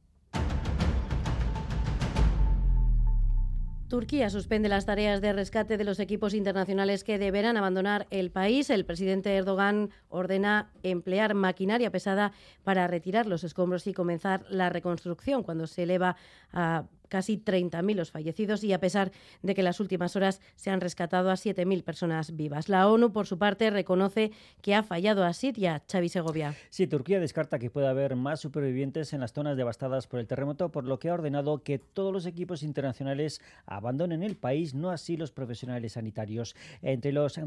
Turquía 3.88 4.30
suspende 4.30 4.68
las 4.68 4.86
tareas 4.86 5.22
de 5.22 5.32
rescate 5.32 5.78
de 5.78 5.86
los 5.86 6.02
equipos 6.02 6.34
internacionales 6.34 7.06
que 7.06 7.18
deberán 7.18 7.56
abandonar 7.56 8.06
el 8.10 8.32
país. 8.32 8.70
El 8.70 8.84
presidente 8.84 9.34
Erdogan 9.34 9.92
ordena 10.10 10.72
emplear 10.84 11.34
maquinaria 11.36 11.90
pesada 11.90 12.34
para 12.66 12.86
retirar 12.88 13.28
los 13.28 13.46
escombros 13.46 13.88
y 13.88 13.94
comenzar 13.94 14.46
la 14.50 14.70
reconstrucción 14.70 15.42
cuando 15.42 15.68
se 15.68 15.84
eleva 15.84 16.18
a 16.52 16.84
casi 17.08 17.38
30.000 17.38 17.96
los 17.96 18.12
fallecidos 18.12 18.64
y 18.64 18.74
a 18.74 18.80
pesar 18.80 19.12
de 19.42 19.56
que 19.56 19.62
en 19.62 19.66
las 19.66 19.80
últimas 19.80 20.16
horas 20.16 20.42
se 20.56 20.70
han 20.70 20.82
rescatado 20.82 21.30
a 21.30 21.36
7.000 21.36 21.84
personas 21.84 22.36
vivas. 22.36 22.70
La 22.70 22.88
ONU, 22.88 23.12
por 23.12 23.28
su 23.28 23.38
parte, 23.38 23.70
reconoce 23.70 24.32
que 24.62 24.76
ha 24.76 24.84
fallado 24.84 25.24
a 25.24 25.34
Siria. 25.34 25.84
Xavi 25.92 26.10
Segovia. 26.10 26.56
Sí, 26.70 26.88
Turquía 26.88 27.20
descarta 27.20 27.60
que 27.60 27.70
pueda 27.70 27.90
haber 27.90 28.16
más 28.16 28.40
supervivientes 28.40 29.14
en 29.14 29.22
las 29.22 29.34
zonas 29.34 29.58
devastadas 29.58 30.08
por 30.08 30.20
el 30.20 30.28
terremoto, 30.28 30.70
por 30.70 30.86
lo 30.86 31.00
que 31.00 31.10
ha 31.10 31.14
ordenado 31.14 31.64
que 31.64 31.80
todos 31.80 32.14
los 32.14 32.26
equipos 32.26 32.64
internacionales 32.64 33.42
abandonen 33.66 34.24
el 34.24 34.38
país, 34.38 34.74
no 34.74 34.90
así 34.90 35.18
los 35.18 35.32
profesionales 35.32 35.94
sanitarios. 35.94 36.56
Entre 36.82 37.12
los 37.12 37.40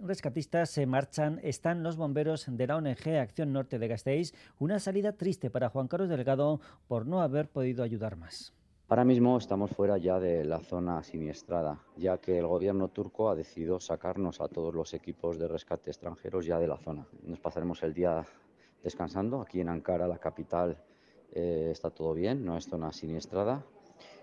rescatistas 0.00 0.70
se 0.70 0.86
marchan 0.86 1.40
están 1.42 1.82
los 1.82 1.96
bomberos 1.96 2.46
de 2.48 2.66
la 2.66 2.76
ONG 2.76 3.08
Acción 3.20 3.52
Norte 3.52 3.78
de 3.78 3.88
Gasteiz, 3.88 4.34
una 4.58 4.78
salida 4.78 5.12
triste 5.12 5.50
para 5.50 5.68
Juan 5.68 5.88
Carlos 5.88 6.08
Delgado 6.08 6.60
por 6.86 7.06
no 7.06 7.22
haber 7.22 7.48
podido 7.48 7.82
ayudar 7.82 8.16
más. 8.16 8.57
Ahora 8.90 9.04
mismo 9.04 9.36
estamos 9.36 9.70
fuera 9.72 9.98
ya 9.98 10.18
de 10.18 10.46
la 10.46 10.60
zona 10.60 11.02
siniestrada, 11.02 11.78
ya 11.98 12.16
que 12.16 12.38
el 12.38 12.46
gobierno 12.46 12.88
turco 12.88 13.28
ha 13.28 13.34
decidido 13.34 13.80
sacarnos 13.80 14.40
a 14.40 14.48
todos 14.48 14.74
los 14.74 14.94
equipos 14.94 15.38
de 15.38 15.46
rescate 15.46 15.90
extranjeros 15.90 16.46
ya 16.46 16.58
de 16.58 16.68
la 16.68 16.78
zona. 16.78 17.06
Nos 17.22 17.38
pasaremos 17.38 17.82
el 17.82 17.92
día 17.92 18.24
descansando. 18.82 19.42
Aquí 19.42 19.60
en 19.60 19.68
Ankara, 19.68 20.08
la 20.08 20.16
capital, 20.16 20.82
eh, 21.32 21.68
está 21.70 21.90
todo 21.90 22.14
bien, 22.14 22.46
no 22.46 22.56
es 22.56 22.64
zona 22.64 22.90
siniestrada. 22.90 23.62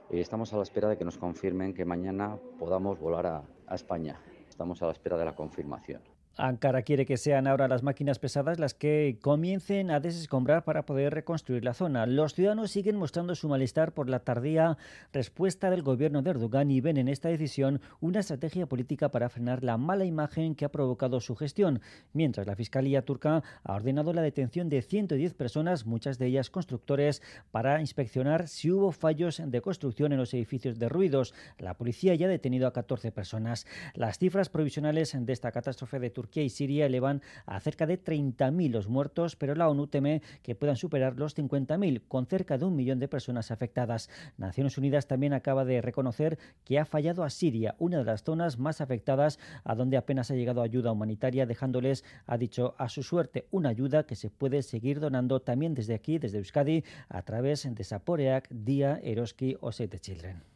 Y 0.09 0.19
estamos 0.19 0.51
a 0.51 0.57
la 0.57 0.63
espera 0.63 0.89
de 0.89 0.97
que 0.97 1.05
nos 1.05 1.19
confirmen 1.19 1.75
que 1.75 1.85
mañana 1.85 2.39
podamos 2.57 2.99
volar 2.99 3.27
a 3.67 3.75
España. 3.75 4.19
Estamos 4.49 4.81
a 4.81 4.87
la 4.87 4.93
espera 4.93 5.15
de 5.15 5.25
la 5.25 5.35
confirmación. 5.35 6.14
Ankara 6.37 6.81
quiere 6.81 7.05
que 7.05 7.15
sean 7.15 7.47
ahora 7.47 7.69
las 7.69 7.81
máquinas 7.81 8.19
pesadas 8.19 8.59
las 8.59 8.73
que 8.73 9.17
comiencen 9.21 9.89
a 9.89 10.01
desescombrar 10.01 10.65
para 10.65 10.85
poder 10.85 11.13
reconstruir 11.13 11.63
la 11.63 11.73
zona. 11.73 12.05
Los 12.05 12.33
ciudadanos 12.33 12.71
siguen 12.71 12.97
mostrando 12.97 13.35
su 13.35 13.47
malestar 13.47 13.93
por 13.93 14.09
la 14.09 14.19
tardía 14.19 14.77
respuesta 15.13 15.69
del 15.69 15.81
gobierno 15.81 16.21
de 16.21 16.31
Erdogan 16.31 16.71
y 16.71 16.81
ven 16.81 16.97
en 16.97 17.07
esta 17.07 17.29
decisión 17.29 17.79
una 18.01 18.19
estrategia 18.19 18.65
política 18.65 19.11
para 19.11 19.29
frenar 19.29 19.63
la 19.63 19.77
mala 19.77 20.03
imagen 20.03 20.55
que 20.55 20.65
ha 20.65 20.71
provocado 20.71 21.21
su 21.21 21.37
gestión, 21.37 21.79
mientras 22.11 22.47
la 22.47 22.55
Fiscalía 22.57 23.05
turca 23.05 23.41
ha 23.63 23.73
ordenado 23.73 24.11
la 24.11 24.21
detención 24.21 24.67
de 24.67 24.81
110 24.81 25.33
personas, 25.35 25.85
muchas 25.85 26.17
de 26.17 26.27
ellas 26.27 26.49
constructores, 26.49 27.21
para 27.51 27.79
inspeccionar 27.79 28.49
si 28.49 28.71
hubo 28.71 28.91
fallos 28.91 29.41
de 29.45 29.61
construcción 29.61 30.11
en 30.11 30.17
los 30.17 30.33
edificios 30.33 30.79
derruidos. 30.79 31.33
La 31.57 31.75
policía 31.75 32.13
ya 32.15 32.25
ha 32.25 32.29
detenido 32.29 32.67
a 32.67 32.73
14 32.73 33.13
personas. 33.13 33.65
Las 33.93 34.19
cifras 34.19 34.49
provisionales 34.49 35.15
de 35.17 35.31
esta 35.31 35.53
catástrofe 35.53 35.99
de 35.99 36.09
Turquía 36.09 36.24
Turquía 36.25 36.41
y 36.41 36.49
Siria 36.49 36.87
elevan 36.87 37.21
a 37.45 37.59
cerca 37.59 37.85
de 37.85 38.03
30.000 38.03 38.71
los 38.71 38.87
muertos, 38.87 39.35
pero 39.35 39.53
la 39.53 39.69
ONU 39.69 39.85
teme 39.85 40.23
que 40.41 40.55
puedan 40.55 40.75
superar 40.75 41.19
los 41.19 41.37
50.000, 41.37 42.01
con 42.07 42.25
cerca 42.25 42.57
de 42.57 42.65
un 42.65 42.75
millón 42.75 42.97
de 42.97 43.07
personas 43.07 43.51
afectadas. 43.51 44.09
Naciones 44.37 44.79
Unidas 44.79 45.07
también 45.07 45.33
acaba 45.33 45.65
de 45.65 45.83
reconocer 45.83 46.39
que 46.63 46.79
ha 46.79 46.85
fallado 46.85 47.23
a 47.23 47.29
Siria, 47.29 47.75
una 47.77 47.99
de 47.99 48.05
las 48.05 48.23
zonas 48.23 48.57
más 48.57 48.81
afectadas, 48.81 49.37
a 49.63 49.75
donde 49.75 49.97
apenas 49.97 50.31
ha 50.31 50.35
llegado 50.35 50.63
ayuda 50.63 50.91
humanitaria, 50.91 51.45
dejándoles, 51.45 52.03
ha 52.25 52.39
dicho, 52.39 52.73
a 52.79 52.89
su 52.89 53.03
suerte 53.03 53.45
una 53.51 53.69
ayuda 53.69 54.07
que 54.07 54.15
se 54.15 54.31
puede 54.31 54.63
seguir 54.63 54.99
donando 54.99 55.41
también 55.41 55.75
desde 55.75 55.93
aquí, 55.93 56.17
desde 56.17 56.39
Euskadi, 56.39 56.83
a 57.07 57.21
través 57.21 57.67
de 57.69 57.83
Saporeak, 57.83 58.49
Día, 58.49 58.99
Eroski 59.03 59.57
o 59.61 59.71
Save 59.71 59.89
the 59.89 59.99
Children. 59.99 60.54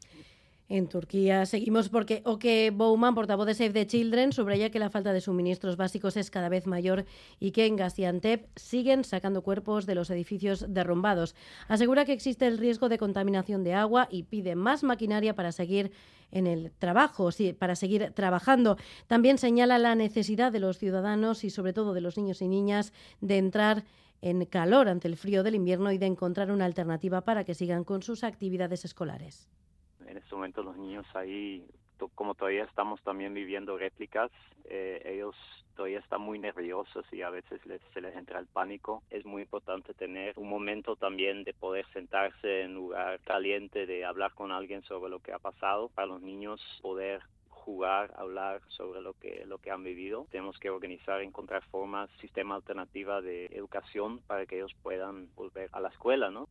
En 0.71 0.87
Turquía 0.87 1.47
seguimos 1.47 1.89
porque 1.89 2.21
Oke 2.25 2.69
Bowman, 2.69 3.15
portavoz 3.15 3.47
de 3.47 3.55
Save 3.55 3.71
the 3.71 3.87
Children, 3.87 4.31
subraya 4.31 4.69
que 4.69 4.77
la 4.77 4.91
falta 4.91 5.13
de 5.13 5.19
suministros 5.19 5.77
básicos 5.77 6.15
es 6.15 6.29
cada 6.29 6.47
vez 6.47 6.67
mayor 6.67 7.05
y 7.39 7.49
que 7.49 7.65
en 7.65 7.75
Gaziantep 7.75 8.47
siguen 8.55 9.03
sacando 9.03 9.41
cuerpos 9.41 9.87
de 9.87 9.95
los 9.95 10.11
edificios 10.11 10.67
derrumbados. 10.69 11.33
Asegura 11.67 12.05
que 12.05 12.13
existe 12.13 12.45
el 12.45 12.59
riesgo 12.59 12.87
de 12.87 12.99
contaminación 12.99 13.63
de 13.63 13.73
agua 13.73 14.07
y 14.11 14.23
pide 14.23 14.53
más 14.53 14.83
maquinaria 14.83 15.33
para 15.33 15.51
seguir 15.51 15.91
en 16.29 16.45
el 16.45 16.71
trabajo, 16.77 17.31
para 17.57 17.75
seguir 17.75 18.11
trabajando. 18.11 18.77
También 19.07 19.39
señala 19.39 19.79
la 19.79 19.95
necesidad 19.95 20.51
de 20.51 20.59
los 20.59 20.77
ciudadanos 20.77 21.43
y 21.43 21.49
sobre 21.49 21.73
todo 21.73 21.95
de 21.95 22.01
los 22.01 22.15
niños 22.15 22.43
y 22.43 22.47
niñas 22.47 22.93
de 23.21 23.39
entrar 23.39 23.85
en 24.21 24.45
calor 24.45 24.87
ante 24.87 25.07
el 25.07 25.17
frío 25.17 25.41
del 25.41 25.55
invierno 25.55 25.91
y 25.91 25.97
de 25.97 26.05
encontrar 26.05 26.51
una 26.51 26.65
alternativa 26.65 27.21
para 27.21 27.43
que 27.43 27.55
sigan 27.55 27.83
con 27.83 28.03
sus 28.03 28.23
actividades 28.23 28.85
escolares 28.85 29.49
en 30.09 30.17
este 30.17 30.35
momento 30.35 30.63
los 30.63 30.75
niños 30.75 31.05
ahí, 31.13 31.65
como 32.15 32.33
todavía 32.33 32.63
estamos 32.63 33.01
también 33.03 33.33
viviendo 33.33 33.77
réplicas, 33.77 34.31
eh, 34.65 35.01
ellos 35.05 35.35
todavía 35.75 35.99
están 35.99 36.21
muy 36.21 36.39
nerviosos 36.39 37.05
y 37.11 37.21
a 37.21 37.29
veces 37.29 37.65
les, 37.65 37.81
se 37.93 38.01
les 38.01 38.15
entra 38.15 38.39
el 38.39 38.47
pánico. 38.47 39.03
Es 39.09 39.25
muy 39.25 39.43
importante 39.43 39.93
tener 39.93 40.33
un 40.37 40.49
momento 40.49 40.95
también 40.95 41.43
de 41.43 41.53
poder 41.53 41.85
sentarse 41.93 42.61
en 42.61 42.71
un 42.71 42.75
lugar 42.75 43.19
caliente, 43.21 43.85
de 43.85 44.03
hablar 44.03 44.33
con 44.33 44.51
alguien 44.51 44.81
sobre 44.83 45.11
lo 45.11 45.19
que 45.19 45.31
ha 45.31 45.39
pasado, 45.39 45.89
para 45.89 46.07
los 46.07 46.21
niños 46.21 46.61
poder 46.81 47.21
jugar, 47.49 48.11
hablar 48.17 48.61
sobre 48.69 49.01
lo 49.01 49.13
que 49.13 49.45
lo 49.45 49.59
que 49.59 49.69
han 49.69 49.83
vivido. 49.83 50.25
Tenemos 50.31 50.57
que 50.57 50.69
organizar, 50.69 51.21
encontrar 51.21 51.63
formas, 51.65 52.09
sistema 52.19 52.55
alternativa 52.55 53.21
de 53.21 53.45
educación 53.47 54.19
para 54.27 54.45
que 54.45 54.57
ellos 54.57 54.73
puedan 54.81 55.29
volver 55.35 55.69
a 55.71 55.79
la 55.79 55.89
escuela, 55.89 56.31
¿no? 56.31 56.47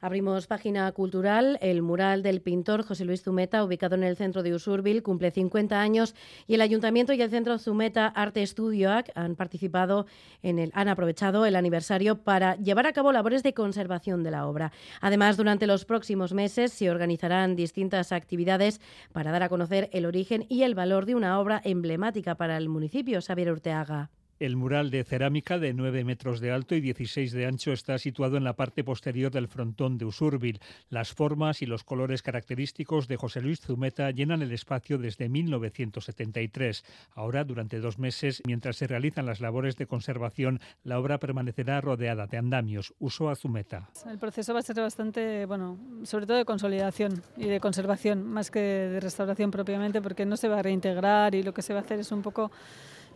Abrimos 0.00 0.46
página 0.46 0.90
cultural. 0.92 1.58
El 1.60 1.82
mural 1.82 2.22
del 2.22 2.40
pintor 2.40 2.84
José 2.84 3.04
Luis 3.04 3.24
Zumeta, 3.24 3.64
ubicado 3.64 3.96
en 3.96 4.04
el 4.04 4.16
centro 4.16 4.44
de 4.44 4.54
Usurbil, 4.54 5.02
cumple 5.02 5.32
50 5.32 5.80
años 5.80 6.14
y 6.46 6.54
el 6.54 6.60
Ayuntamiento 6.60 7.12
y 7.12 7.20
el 7.20 7.30
Centro 7.30 7.58
Zumeta 7.58 8.06
Arte 8.06 8.46
Studioac 8.46 9.10
han 9.16 9.34
participado 9.34 10.06
en 10.44 10.60
el, 10.60 10.70
han 10.74 10.86
aprovechado 10.86 11.46
el 11.46 11.56
aniversario 11.56 12.22
para 12.22 12.54
llevar 12.54 12.86
a 12.86 12.92
cabo 12.92 13.10
labores 13.10 13.42
de 13.42 13.54
conservación 13.54 14.22
de 14.22 14.30
la 14.30 14.46
obra. 14.46 14.70
Además, 15.00 15.36
durante 15.36 15.66
los 15.66 15.84
próximos 15.84 16.32
meses 16.32 16.72
se 16.72 16.90
organizarán 16.90 17.56
distintas 17.56 18.12
actividades 18.12 18.80
para 19.12 19.32
dar 19.32 19.42
a 19.42 19.48
conocer 19.48 19.90
el 19.92 20.06
origen 20.06 20.46
y 20.48 20.62
el 20.62 20.76
valor 20.76 21.06
de 21.06 21.16
una 21.16 21.40
obra 21.40 21.60
emblemática 21.64 22.36
para 22.36 22.56
el 22.56 22.68
municipio. 22.68 23.20
Xavier 23.20 23.50
Urteaga. 23.50 24.10
El 24.40 24.54
mural 24.54 24.90
de 24.90 25.02
cerámica 25.02 25.58
de 25.58 25.74
9 25.74 26.04
metros 26.04 26.38
de 26.38 26.52
alto 26.52 26.76
y 26.76 26.80
16 26.80 27.32
de 27.32 27.46
ancho 27.46 27.72
está 27.72 27.98
situado 27.98 28.36
en 28.36 28.44
la 28.44 28.54
parte 28.54 28.84
posterior 28.84 29.32
del 29.32 29.48
frontón 29.48 29.98
de 29.98 30.04
Usurbil. 30.04 30.60
Las 30.90 31.12
formas 31.12 31.60
y 31.60 31.66
los 31.66 31.82
colores 31.82 32.22
característicos 32.22 33.08
de 33.08 33.16
José 33.16 33.40
Luis 33.40 33.60
Zumeta 33.60 34.12
llenan 34.12 34.42
el 34.42 34.52
espacio 34.52 34.96
desde 34.96 35.28
1973. 35.28 36.84
Ahora, 37.16 37.42
durante 37.42 37.80
dos 37.80 37.98
meses, 37.98 38.40
mientras 38.46 38.76
se 38.76 38.86
realizan 38.86 39.26
las 39.26 39.40
labores 39.40 39.76
de 39.76 39.86
conservación, 39.86 40.60
la 40.84 41.00
obra 41.00 41.18
permanecerá 41.18 41.80
rodeada 41.80 42.28
de 42.28 42.38
andamios. 42.38 42.94
Uso 43.00 43.30
a 43.30 43.34
Zumeta. 43.34 43.90
El 44.08 44.18
proceso 44.18 44.54
va 44.54 44.60
a 44.60 44.62
ser 44.62 44.76
bastante, 44.76 45.46
bueno, 45.46 45.80
sobre 46.04 46.26
todo 46.26 46.36
de 46.36 46.44
consolidación 46.44 47.24
y 47.36 47.48
de 47.48 47.58
conservación, 47.58 48.24
más 48.24 48.52
que 48.52 48.60
de 48.60 49.00
restauración 49.00 49.50
propiamente, 49.50 50.00
porque 50.00 50.24
no 50.24 50.36
se 50.36 50.46
va 50.46 50.60
a 50.60 50.62
reintegrar 50.62 51.34
y 51.34 51.42
lo 51.42 51.52
que 51.52 51.62
se 51.62 51.72
va 51.72 51.80
a 51.80 51.82
hacer 51.82 51.98
es 51.98 52.12
un 52.12 52.22
poco 52.22 52.52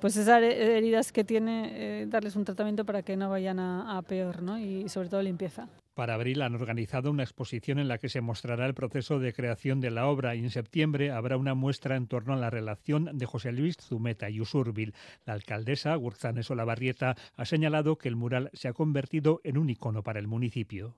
pues 0.02 0.16
esas 0.16 0.42
heridas 0.42 1.12
que 1.12 1.22
tiene, 1.22 1.70
eh, 2.02 2.06
darles 2.08 2.34
un 2.34 2.44
tratamiento 2.44 2.84
para 2.84 3.04
que 3.04 3.16
no 3.16 3.30
vayan 3.30 3.60
a, 3.60 4.02
peor, 4.02 4.42
¿no? 4.42 4.58
Y 4.58 4.88
sobre 4.88 5.08
todo 5.08 5.22
limpieza. 5.22 5.68
Para 5.94 6.14
abril 6.14 6.42
han 6.42 6.56
organizado 6.56 7.08
una 7.08 7.22
exposición 7.22 7.78
en 7.78 7.86
la 7.86 7.98
que 7.98 8.08
se 8.08 8.20
mostrará 8.20 8.66
el 8.66 8.74
proceso 8.74 9.20
de 9.20 9.32
creación 9.32 9.80
de 9.80 9.92
la 9.92 10.08
obra 10.08 10.34
y 10.34 10.40
en 10.40 10.50
septiembre 10.50 11.12
habrá 11.12 11.36
una 11.36 11.54
muestra 11.54 11.94
en 11.94 12.08
torno 12.08 12.32
a 12.32 12.36
la 12.36 12.50
relación 12.50 13.16
de 13.16 13.26
José 13.26 13.52
Luis 13.52 13.76
Zumeta 13.80 14.28
y 14.28 14.40
Usurbil. 14.40 14.92
La 15.24 15.34
alcaldesa, 15.34 15.94
Gurzanes 15.94 16.50
Olabarrieta, 16.50 17.14
ha 17.36 17.44
señalado 17.44 17.94
que 17.96 18.08
el 18.08 18.16
mural 18.16 18.50
se 18.54 18.66
ha 18.66 18.72
convertido 18.72 19.40
en 19.44 19.56
un 19.56 19.70
icono 19.70 20.02
para 20.02 20.18
el 20.18 20.26
municipio. 20.26 20.96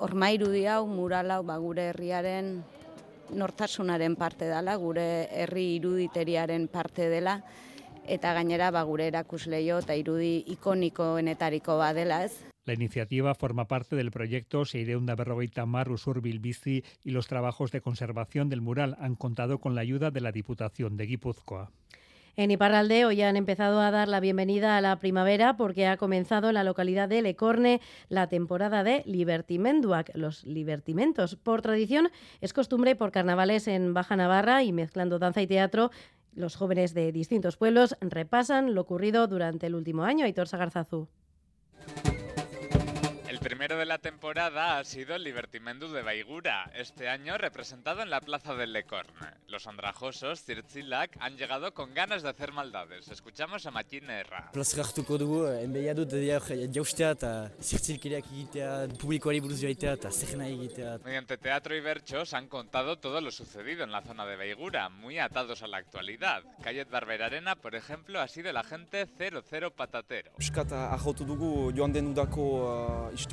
Ormairudi 0.00 0.66
hau, 0.66 0.86
mural 0.86 1.30
hau, 1.30 1.44
ba, 1.44 1.56
gure 1.56 1.88
herriaren 1.88 2.62
nortasunaren 3.30 4.16
parte 4.16 4.44
dela, 4.44 4.76
gure 4.76 5.30
herri 5.32 5.76
iruditeriaren 5.76 6.68
parte 6.68 7.08
dela, 7.08 7.42
eta 8.06 8.34
gainera 8.34 8.70
ba 8.70 8.82
gure 8.82 9.06
erakusleio 9.06 9.78
eta 9.78 9.94
irudi 9.96 10.44
ikonikoenetariko 10.54 11.78
badela, 11.78 12.24
ez? 12.24 12.44
La 12.66 12.72
iniciativa 12.72 13.34
forma 13.34 13.66
parte 13.66 13.94
del 13.94 14.10
proyecto 14.10 14.64
Seireunda 14.64 15.14
Berrogeita 15.14 15.66
Mar 15.66 15.90
Usurbil 15.90 16.38
Bici 16.40 16.82
y 17.04 17.10
los 17.10 17.26
trabajos 17.26 17.72
de 17.72 17.82
conservación 17.82 18.48
del 18.48 18.62
mural 18.62 18.96
han 19.00 19.16
contado 19.16 19.58
con 19.58 19.74
la 19.74 19.82
ayuda 19.82 20.10
de 20.10 20.22
la 20.22 20.32
Diputación 20.32 20.96
de 20.96 21.06
Guipúzcoa. 21.06 21.70
En 22.36 22.50
Iparralde 22.50 23.04
hoy 23.04 23.22
han 23.22 23.36
empezado 23.36 23.80
a 23.80 23.92
dar 23.92 24.08
la 24.08 24.18
bienvenida 24.18 24.76
a 24.76 24.80
la 24.80 24.98
primavera 24.98 25.56
porque 25.56 25.86
ha 25.86 25.96
comenzado 25.96 26.48
en 26.48 26.54
la 26.54 26.64
localidad 26.64 27.08
de 27.08 27.22
Lecorne 27.22 27.80
la 28.08 28.26
temporada 28.26 28.82
de 28.82 29.04
Libertimenduac, 29.06 30.10
los 30.14 30.42
libertimentos. 30.44 31.36
Por 31.36 31.62
tradición 31.62 32.08
es 32.40 32.52
costumbre 32.52 32.96
por 32.96 33.12
carnavales 33.12 33.68
en 33.68 33.94
Baja 33.94 34.16
Navarra 34.16 34.64
y 34.64 34.72
mezclando 34.72 35.20
danza 35.20 35.42
y 35.42 35.46
teatro 35.46 35.92
los 36.34 36.56
jóvenes 36.56 36.94
de 36.94 37.12
distintos 37.12 37.56
pueblos 37.56 37.96
repasan 38.00 38.74
lo 38.74 38.82
ocurrido 38.82 39.26
durante 39.26 39.66
el 39.66 39.74
último 39.74 40.04
año. 40.04 40.24
Aitor 40.24 40.48
Sagarzazu 40.48 41.08
primero 43.44 43.76
de 43.76 43.84
la 43.84 43.98
temporada 43.98 44.78
ha 44.78 44.84
sido 44.84 45.14
el 45.14 45.22
Libertimendu 45.22 45.92
de 45.92 46.00
Baigura, 46.00 46.70
este 46.74 47.10
año 47.10 47.36
representado 47.36 48.00
en 48.00 48.08
la 48.08 48.22
plaza 48.22 48.54
del 48.54 48.72
Lecorne. 48.72 49.34
Los 49.48 49.66
andrajosos, 49.66 50.42
Zirtzilak, 50.42 51.14
han 51.20 51.36
llegado 51.36 51.74
con 51.74 51.92
ganas 51.92 52.22
de 52.22 52.30
hacer 52.30 52.52
maldades. 52.52 53.08
Escuchamos 53.08 53.66
a 53.66 53.70
Matin 53.70 54.08
Erra. 54.08 54.50
Mediante 61.04 61.36
teatro 61.36 61.76
y 61.76 61.80
berchos 61.80 62.32
han 62.32 62.48
contado 62.48 62.98
todo 62.98 63.20
lo 63.20 63.30
sucedido 63.30 63.84
en 63.84 63.92
la 63.92 64.00
zona 64.00 64.24
de 64.24 64.36
Baigura, 64.36 64.88
muy 64.88 65.18
atados 65.18 65.62
a 65.62 65.66
la 65.66 65.76
actualidad. 65.76 66.42
Calle 66.62 66.84
Barberarena, 66.84 67.56
por 67.56 67.74
ejemplo, 67.74 68.22
ha 68.22 68.28
sido 68.28 68.50
la 68.54 68.64
gente 68.64 69.06
00 69.06 69.70
patatero. 69.72 70.32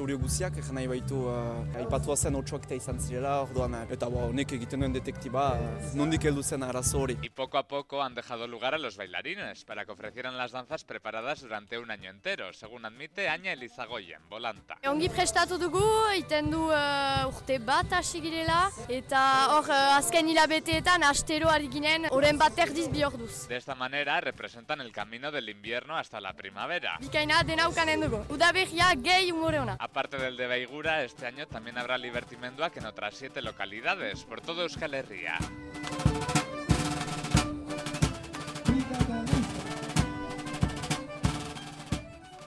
Guziak, 0.09 0.57
egin 0.57 0.75
nahi 0.75 0.87
baitu 0.87 1.17
uh, 1.29 1.77
aipatua 1.77 2.15
zen 2.17 2.35
otxoak 2.35 2.65
eta 2.65 2.75
izan 2.75 2.99
zirela, 2.99 3.41
orduan, 3.41 3.75
eta 3.89 4.07
bo, 4.07 4.25
honek 4.29 4.53
egiten 4.57 4.79
duen 4.79 4.93
detektiba, 4.93 5.53
uh, 5.53 5.91
nondik 5.95 6.25
heldu 6.25 6.43
zen 6.43 6.63
arazo 6.63 7.01
hori. 7.01 7.17
Y 7.21 7.29
poco 7.29 7.57
a 7.57 7.67
poco 7.67 8.01
han 8.01 8.15
dejado 8.15 8.47
lugar 8.47 8.73
a 8.73 8.77
los 8.77 8.97
bailarines 8.97 9.63
para 9.65 9.85
que 9.85 9.91
ofrecieran 9.91 10.37
las 10.37 10.51
danzas 10.51 10.83
preparadas 10.83 11.41
durante 11.41 11.77
un 11.77 11.91
año 11.91 12.09
entero, 12.09 12.51
según 12.53 12.85
admite 12.85 13.29
Aña 13.29 13.53
Elizagoyen, 13.53 14.21
volanta. 14.29 14.77
Ongi 14.87 15.09
prestatu 15.09 15.57
dugu, 15.57 15.83
iten 16.17 16.49
du 16.51 16.67
uh, 16.69 17.27
urte 17.27 17.59
bat 17.59 17.93
hasi 17.93 18.21
girela, 18.21 18.69
eta 18.89 19.21
hor 19.55 19.69
uh, 19.69 19.97
azken 19.97 20.29
hilabeteetan 20.29 21.03
astero 21.03 21.49
ari 21.49 21.69
ginen, 21.69 22.07
oren 22.11 22.37
bat 22.37 22.57
erdiz 22.57 22.89
bi 22.91 23.03
orduz. 23.03 23.47
De 23.47 23.57
esta 23.57 23.75
manera 23.75 24.19
representan 24.21 24.81
el 24.81 24.91
camino 24.91 25.31
del 25.31 25.49
invierno 25.49 25.97
hasta 25.97 26.19
la 26.21 26.33
primavera. 26.33 26.97
Bikaina 26.99 27.43
dena 27.43 27.67
ukanen 27.69 28.01
dugu. 28.01 28.23
Udaberria 28.29 28.93
gehi 28.95 29.31
umore 29.31 29.59
ona. 29.59 29.77
Aparte 29.91 30.15
del 30.15 30.37
de 30.37 30.47
Baigura, 30.47 31.03
este 31.03 31.25
año 31.25 31.47
también 31.47 31.77
habrá 31.77 31.97
libertimenduak 31.97 32.77
en 32.77 32.85
otras 32.85 33.13
siete 33.13 33.41
localidades, 33.41 34.23
por 34.23 34.39
todo 34.39 34.61
Euskal 34.61 34.93
Herria. 34.93 35.37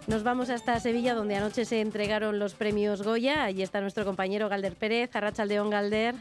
Nos 0.07 0.23
vamos 0.23 0.49
hasta 0.49 0.81
Sevilla, 0.81 1.13
donde 1.13 1.37
anoche 1.37 1.67
se 1.67 1.83
entregaron 1.83 2.39
los 2.39 2.55
premios 2.55 3.03
Goya. 3.03 3.45
Allí 3.45 3.63
está 3.63 3.83
nuestro 3.83 4.07
compañero 4.07 4.49
Galder 4.49 4.75
Pérez, 4.75 5.15
Arrachaldeón 5.15 5.69
Galder. 5.69 6.15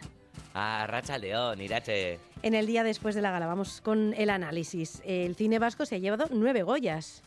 A 0.53 0.86
Racha 0.88 1.17
León, 1.17 1.62
Irache. 1.62 2.19
En 2.41 2.53
el 2.53 2.67
día 2.67 2.83
después 2.83 3.15
de 3.15 3.21
la 3.21 3.31
gala, 3.31 3.47
vamos 3.47 3.79
con 3.79 4.13
el 4.15 4.29
análisis. 4.29 5.01
El 5.05 5.36
cine 5.36 5.57
vasco 5.57 5.86
se 5.86 5.95
ha 5.95 5.99
llevado 5.99 6.27
nueve 6.31 6.63
Goyas. 6.63 7.23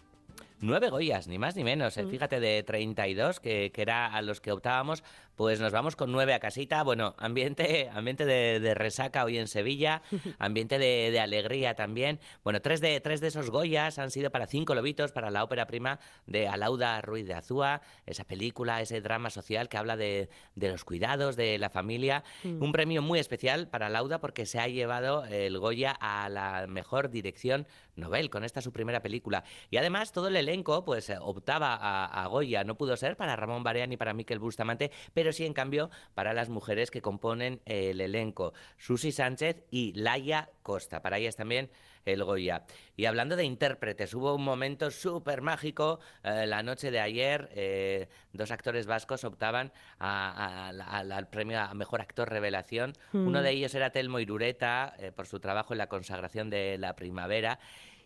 Nueve 0.60 0.88
Goyas, 0.88 1.28
ni 1.28 1.38
más 1.38 1.54
ni 1.56 1.64
menos. 1.64 1.96
eh. 1.96 2.04
Mm. 2.04 2.10
Fíjate, 2.10 2.40
de 2.40 2.62
32, 2.62 3.40
que, 3.40 3.70
que 3.72 3.82
era 3.82 4.06
a 4.06 4.22
los 4.22 4.40
que 4.40 4.52
optábamos, 4.52 5.02
pues 5.36 5.60
nos 5.60 5.70
vamos 5.70 5.96
con 5.96 6.10
nueve 6.12 6.32
a 6.32 6.40
casita. 6.40 6.82
Bueno, 6.82 7.14
ambiente, 7.18 7.90
ambiente 7.92 8.24
de, 8.24 8.58
de 8.58 8.74
resaca 8.74 9.22
hoy 9.24 9.36
en 9.36 9.48
Sevilla, 9.48 10.00
ambiente 10.38 10.78
de, 10.78 11.10
de 11.10 11.20
alegría 11.20 11.74
también. 11.74 12.20
Bueno, 12.42 12.62
tres 12.62 12.80
de, 12.80 12.98
tres 13.00 13.20
de 13.20 13.28
esos 13.28 13.50
Goyas 13.50 13.98
han 13.98 14.10
sido 14.10 14.30
para 14.30 14.46
Cinco 14.46 14.74
Lobitos, 14.74 15.12
para 15.12 15.30
la 15.30 15.44
ópera 15.44 15.66
prima 15.66 15.98
de 16.26 16.48
Alauda 16.48 17.02
Ruiz 17.02 17.26
de 17.26 17.34
Azúa, 17.34 17.82
esa 18.06 18.24
película, 18.24 18.80
ese 18.80 19.02
drama 19.02 19.28
social 19.28 19.68
que 19.68 19.76
habla 19.76 19.96
de, 19.98 20.30
de 20.54 20.70
los 20.70 20.84
cuidados, 20.84 21.36
de 21.36 21.58
la 21.58 21.68
familia. 21.68 22.24
Mm. 22.42 22.62
Un 22.62 22.72
premio 22.72 23.02
muy 23.02 23.18
especial 23.18 23.68
para 23.68 23.90
Lauda 23.90 24.20
porque 24.20 24.46
se 24.46 24.58
ha 24.58 24.68
llevado 24.68 25.24
el 25.26 25.58
Goya 25.58 25.90
a 26.00 26.30
la 26.30 26.66
mejor 26.66 27.10
dirección 27.10 27.66
Nobel 27.96 28.30
con 28.30 28.44
esta 28.44 28.60
su 28.60 28.72
primera 28.72 29.02
película. 29.02 29.44
Y 29.70 29.76
además 29.76 30.12
todo 30.12 30.28
el 30.28 30.36
elenco 30.36 30.84
pues 30.84 31.10
eh, 31.10 31.16
optaba 31.20 31.74
a, 31.74 32.24
a 32.24 32.26
Goya. 32.26 32.64
No 32.64 32.76
pudo 32.76 32.96
ser 32.96 33.16
para 33.16 33.36
Ramón 33.36 33.62
Barea 33.62 33.86
ni 33.86 33.96
para 33.96 34.14
Miquel 34.14 34.38
Bustamante, 34.38 34.90
pero 35.14 35.32
sí 35.32 35.44
en 35.44 35.54
cambio 35.54 35.90
para 36.14 36.32
las 36.32 36.48
mujeres 36.48 36.90
que 36.90 37.02
componen 37.02 37.60
el 37.64 38.00
elenco. 38.00 38.52
Susi 38.78 39.12
Sánchez 39.12 39.64
y 39.70 39.92
Laia 39.94 40.50
Costa. 40.62 41.02
Para 41.02 41.18
ellas 41.18 41.36
también 41.36 41.70
el 42.06 42.24
Goya. 42.24 42.62
Y 42.96 43.04
hablando 43.04 43.36
de 43.36 43.44
intérpretes, 43.44 44.14
hubo 44.14 44.34
un 44.34 44.44
momento 44.44 44.90
súper 44.90 45.42
mágico 45.42 46.00
eh, 46.22 46.46
la 46.46 46.62
noche 46.62 46.90
de 46.90 47.00
ayer. 47.00 47.50
eh, 47.52 48.08
dos 48.32 48.50
actores 48.50 48.86
vascos 48.86 49.24
optaban 49.24 49.72
a- 49.98 50.68
a- 50.70 50.98
al- 50.98 51.12
al 51.12 51.28
premio 51.28 51.60
a 51.60 51.74
Mejor 51.74 52.00
Actor 52.00 52.28
Revelación. 52.30 52.92
Mm. 53.12 53.26
Uno 53.26 53.42
de 53.42 53.50
ellos 53.50 53.74
era 53.74 53.90
Telmo 53.90 54.20
Irureta, 54.20 54.94
eh, 54.98 55.10
por 55.12 55.26
su 55.26 55.40
trabajo 55.40 55.74
en 55.74 55.78
la 55.78 55.88
consagración 55.88 56.48
de 56.50 56.78
la 56.78 56.94
primavera. 56.96 57.58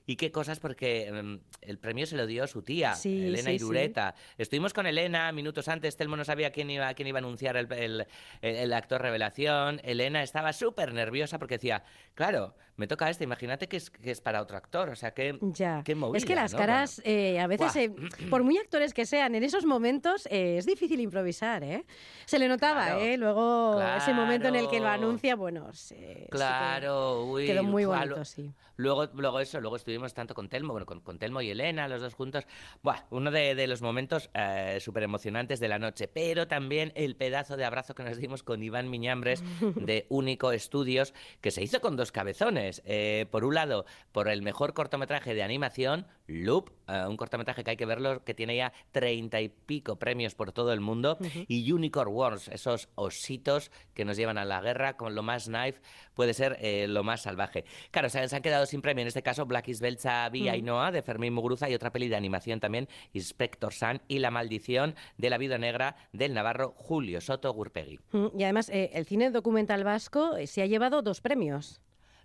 Y 0.07 0.17
qué 0.17 0.33
cosas, 0.33 0.59
porque 0.59 1.11
mm, 1.13 1.37
el 1.61 1.79
premio 1.79 2.07
se 2.07 2.17
lo 2.17 2.27
dio 2.27 2.47
su 2.47 2.63
tía, 2.63 2.95
Sí, 2.95 3.27
Elena 3.27 3.51
sí, 3.51 3.59
sí. 3.59 3.65
Irureta. 3.65 4.15
Estuvimos 4.39 4.73
con 4.73 4.87
Elena 4.87 5.31
minutos 5.31 5.69
antes, 5.69 5.97
Telmo 5.97 6.17
no 6.17 6.25
sabía 6.25 6.51
quién 6.51 6.71
iba, 6.71 6.93
quién 6.95 7.07
iba 7.07 7.19
a 7.19 7.21
anunciar 7.21 7.57
el- 7.57 8.07
el 8.41 8.73
actor 8.73 9.03
revelación. 9.03 9.81
Elena 9.85 10.23
estaba 10.23 10.53
súper 10.53 10.95
nerviosa 10.95 11.39
porque 11.39 11.57
decía, 11.57 11.85
claro, 12.15 12.57
me 12.77 12.87
toca 12.87 13.09
este, 13.11 13.25
imagínate 13.25 13.69
que 13.69 13.77
es, 13.77 13.91
que 13.91 14.11
es 14.11 14.21
para 14.21 14.41
otro 14.41 14.57
actor, 14.57 14.89
o 14.91 14.97
sea, 14.97 15.13
qué, 15.13 15.39
Ya. 15.41 15.83
qué 15.85 15.95
movida, 15.95 16.19
es 16.19 16.25
que 16.25 16.35
las 16.35 16.53
¿no? 16.53 16.59
caras, 16.59 17.01
eh, 17.05 17.39
a 17.41 17.47
veces, 17.47 17.75
eh, 17.77 17.93
por 18.31 18.43
muy 18.43 18.57
actores 18.59 18.95
que 18.95 19.07
sean, 19.07 19.35
en 19.35 19.45
esos 19.45 19.65
momentos 19.67 20.27
eh, 20.31 20.57
es 20.59 20.67
difícil 20.67 21.01
improvisar, 21.01 21.63
¿eh? 21.65 21.85
Se 22.27 22.39
le 22.39 22.49
notaba, 22.49 22.85
Claro. 22.87 23.01
¿eh? 23.01 23.17
Luego, 23.17 23.81
ese 23.97 24.15
momento 24.15 24.49
en 24.49 24.57
el 24.57 24.69
que 24.69 24.77
lo 24.77 24.83
Claro. 24.87 25.03
anuncia, 25.03 25.37
bueno, 25.37 25.73
se- 25.73 25.97
sí 25.97 26.23
que 26.25 26.29
Claro, 26.31 27.25
uy, 27.27 27.47
quedó 27.47 27.63
muy 27.65 27.85
bonito, 27.85 28.17
lo- 28.17 28.25
sí. 28.25 28.53
Luego, 28.77 29.09
luego 29.13 29.41
eso, 29.41 29.61
luego 29.61 29.77
estuvimos 29.77 30.15
tanto 30.15 30.35
con 30.35 30.49
Telmo, 30.49 30.73
bueno, 30.73 30.87
con, 30.87 31.01
con 31.01 31.19
Telmo 31.19 31.43
y 31.43 31.51
Elena, 31.51 31.87
los 31.87 32.01
dos 32.01 32.15
juntos. 32.15 32.47
Buah, 32.83 33.01
uno 33.11 33.31
de, 33.31 33.55
de 33.55 33.67
los 33.67 33.83
momentos 33.83 34.31
súper 34.79 35.03
emocionantes 35.03 35.61
de 35.61 35.69
la 35.69 35.79
noche, 35.79 36.09
pero 36.09 36.49
también 36.49 36.91
el 36.95 37.15
pedazo 37.15 37.59
de 37.59 37.67
abrazo 37.67 37.95
que 37.95 38.05
nos 38.05 38.17
dimos 38.17 38.43
con 38.43 38.63
Iván 38.63 38.89
Miñambres 38.89 39.45
de 39.77 40.07
Único 40.09 40.53
Estudios, 40.53 41.13
que 41.43 41.51
se 41.51 41.63
hizo 41.63 41.83
con 41.83 41.95
dos 41.97 42.11
cabezones. 42.11 42.70
Eh, 42.85 43.27
por 43.31 43.45
un 43.45 43.55
lado, 43.55 43.85
por 44.13 44.29
el 44.29 44.43
mejor 44.43 44.75
cortometraje 44.75 45.35
de 45.35 45.43
animación, 45.43 46.07
Loop, 46.27 46.71
eh, 46.89 47.05
un 47.09 47.17
cortometraje 47.17 47.65
que 47.65 47.71
hay 47.71 47.77
que 47.77 47.87
verlo, 47.87 48.23
que 48.25 48.35
tiene 48.35 48.57
ya 48.57 48.73
treinta 48.93 49.41
y 49.41 49.49
pico 49.49 49.97
premios 49.99 50.35
por 50.35 50.53
todo 50.53 50.73
el 50.73 50.81
mundo, 50.81 51.19
y 51.49 51.71
Unicorn 51.73 52.13
Wars, 52.13 52.49
esos 52.49 52.89
ositos 52.95 53.71
que 53.95 54.05
nos 54.05 54.17
llevan 54.17 54.39
a 54.39 54.45
la 54.45 54.61
guerra, 54.61 54.97
con 54.97 55.15
lo 55.15 55.23
más 55.23 55.47
knife 55.47 55.81
puede 56.15 56.35
ser 56.35 56.57
eh, 56.61 56.87
lo 56.89 57.03
más 57.03 57.23
salvaje. 57.23 57.65
Claro, 57.91 58.09
se, 58.11 58.21
han- 58.21 58.29
se 58.29 58.37
han 58.37 58.43
quedado 58.43 58.67
sin 58.67 58.81
premio, 58.83 59.03
en 59.03 59.09
este 59.09 59.23
caso 59.23 59.47
Black 59.47 59.69
is 59.69 59.81
Belcha 59.81 60.29
Vía 60.29 60.57
y 60.57 60.63
Mm. 60.63 60.67
Noa 60.67 60.93
de 60.93 61.03
Fermín 61.03 61.33
Muguruza 61.33 61.69
y 61.71 61.75
otra 61.75 61.91
peli 61.91 62.09
de 62.09 62.17
animación 62.17 62.61
también, 62.61 62.89
Inspector 63.13 63.73
Sun 63.73 64.01
y 64.09 64.19
La 64.21 64.31
maldición 64.31 64.95
de 65.19 65.31
la 65.31 65.39
vida 65.39 65.59
negra 65.59 65.97
del 66.13 66.35
navarro 66.35 66.75
Julio 66.77 67.21
Soto 67.21 67.53
Gurpegui. 67.53 67.99
Y 68.39 68.43
además, 68.45 68.69
el 68.73 69.05
cine 69.07 69.31
documental 69.31 69.85
vasco 69.85 70.35
se 70.47 70.63
ha 70.63 70.67
llevado 70.67 71.03
dos 71.03 71.21
premios. 71.21 71.81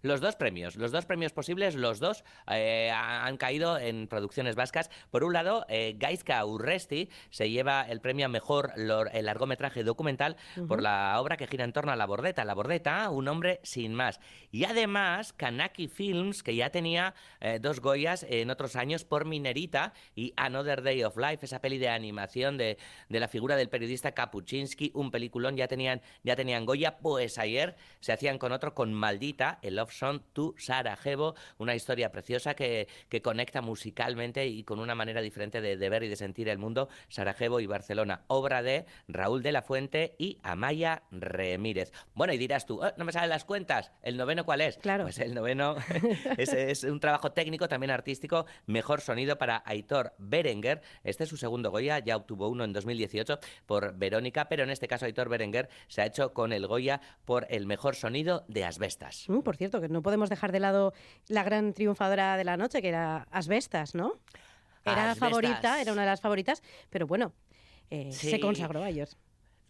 Los 0.05 0.21
dos 0.21 0.35
premios, 0.35 0.75
los 0.75 0.91
dos 0.91 1.07
premios 1.07 1.33
posibles, 1.33 1.73
los 1.73 1.99
dos 1.99 2.23
eh, 2.51 2.91
ha- 2.93 3.25
han 3.25 3.37
caído 3.37 3.79
en 3.79 4.07
producciones 4.07 4.55
vascas. 4.55 4.91
Por 5.09 5.23
un 5.23 5.33
lado, 5.33 5.65
eh, 5.67 5.95
Gaizka 5.97 6.45
Urresti 6.45 7.09
se 7.31 7.49
lleva 7.49 7.81
el 7.89 8.01
premio 8.01 8.27
a 8.27 8.29
mejor 8.29 8.71
lor- 8.77 9.09
el 9.13 9.25
largometraje 9.25 9.83
documental 9.83 10.37
por 10.67 10.83
la 10.83 11.19
obra 11.19 11.37
que 11.37 11.47
gira 11.47 11.63
en 11.63 11.73
torno 11.73 11.91
a 11.91 11.95
La 11.95 12.05
Bordeta. 12.05 12.45
La 12.45 12.53
Bordeta, 12.53 13.09
un 13.09 13.27
hombre 13.27 13.59
sin 13.63 13.95
más. 13.95 14.19
Y 14.51 14.65
además, 14.65 15.33
Kanaki 15.33 15.87
Films, 15.87 16.43
que 16.43 16.55
ya 16.55 16.69
tenía 16.69 17.15
eh, 17.41 17.57
dos 17.59 17.79
Goyas 17.79 18.27
en 18.29 18.51
otros 18.51 18.75
años 18.75 19.05
por 19.05 19.25
Minerita 19.25 19.91
y 20.13 20.33
Another 20.37 20.83
Day 20.83 21.03
of 21.03 21.17
Life, 21.17 21.43
esa 21.47 21.61
peli 21.61 21.79
de 21.79 21.89
animación 21.89 22.57
de, 22.59 22.77
de 23.09 23.19
la 23.19 23.27
figura 23.27 23.55
del 23.55 23.69
periodista 23.69 24.11
Kapuczynski, 24.11 24.91
un 24.93 25.09
peliculón, 25.09 25.57
ya 25.57 25.67
tenían, 25.67 26.03
ya 26.21 26.35
tenían 26.35 26.67
Goya. 26.67 26.99
Pues 26.99 27.39
ayer 27.39 27.75
se 28.01 28.11
hacían 28.13 28.37
con 28.37 28.51
otro, 28.51 28.75
con 28.75 28.93
Maldita, 28.93 29.57
el 29.63 29.77
Love 29.77 29.94
Song 29.97 30.21
to 30.33 30.53
Sarajevo, 30.57 31.35
una 31.57 31.75
historia 31.75 32.11
preciosa 32.11 32.53
que, 32.53 32.87
que 33.09 33.21
conecta 33.21 33.61
musicalmente 33.61 34.45
y 34.47 34.63
con 34.63 34.79
una 34.79 34.95
manera 34.95 35.21
diferente 35.21 35.61
de, 35.61 35.77
de 35.77 35.89
ver 35.89 36.03
y 36.03 36.07
de 36.09 36.15
sentir 36.15 36.49
el 36.49 36.57
mundo, 36.57 36.89
Sarajevo 37.09 37.59
y 37.59 37.65
Barcelona. 37.65 38.23
Obra 38.27 38.61
de 38.61 38.85
Raúl 39.07 39.41
de 39.43 39.51
la 39.51 39.61
Fuente 39.61 40.15
y 40.17 40.39
Amaya 40.43 41.03
Remírez. 41.11 41.91
Bueno, 42.13 42.33
y 42.33 42.37
dirás 42.37 42.65
tú, 42.65 42.83
"Eh, 42.83 42.93
no 42.97 43.05
me 43.05 43.11
salen 43.11 43.29
las 43.29 43.45
cuentas, 43.45 43.91
¿el 44.01 44.17
noveno 44.17 44.45
cuál 44.45 44.61
es? 44.61 44.77
Claro. 44.77 45.03
Pues 45.03 45.19
el 45.19 45.33
noveno 45.33 45.75
es, 46.37 46.53
es 46.53 46.83
un 46.83 46.99
trabajo 46.99 47.31
técnico, 47.31 47.67
también 47.67 47.91
artístico, 47.91 48.45
mejor 48.65 49.01
sonido 49.01 49.37
para 49.37 49.63
Aitor 49.65 50.13
Berenguer. 50.17 50.81
Este 51.03 51.23
es 51.23 51.29
su 51.29 51.37
segundo 51.37 51.71
Goya, 51.71 51.99
ya 51.99 52.15
obtuvo 52.17 52.47
uno 52.49 52.63
en 52.63 52.73
2018 52.73 53.39
por 53.65 53.95
Verónica, 53.97 54.47
pero 54.49 54.63
en 54.63 54.69
este 54.69 54.87
caso 54.87 55.05
Aitor 55.05 55.29
Berenguer 55.29 55.69
se 55.87 56.01
ha 56.01 56.05
hecho 56.05 56.33
con 56.33 56.51
el 56.53 56.67
Goya 56.67 57.01
por 57.25 57.47
el 57.49 57.65
mejor 57.65 57.95
sonido 57.95 58.45
de 58.47 58.65
Asbestas. 58.65 59.25
Mm, 59.27 59.39
por 59.39 59.55
cierto, 59.55 59.79
que 59.81 59.84
no 59.89 60.01
podemos 60.01 60.29
dejar 60.29 60.51
de 60.51 60.59
lado 60.59 60.93
la 61.27 61.43
gran 61.43 61.73
triunfadora 61.73 62.37
de 62.37 62.43
la 62.43 62.57
noche, 62.57 62.81
que 62.81 62.89
era 62.89 63.27
Asbestas, 63.31 63.95
¿no? 63.95 64.13
Era 64.83 65.11
Asbestas. 65.11 65.17
favorita, 65.17 65.81
era 65.81 65.91
una 65.93 66.01
de 66.03 66.07
las 66.07 66.21
favoritas, 66.21 66.61
pero 66.89 67.07
bueno, 67.07 67.33
eh, 67.89 68.11
Sí. 68.11 68.29
se 68.29 68.39
consagró 68.39 68.83
ayer. 68.83 69.09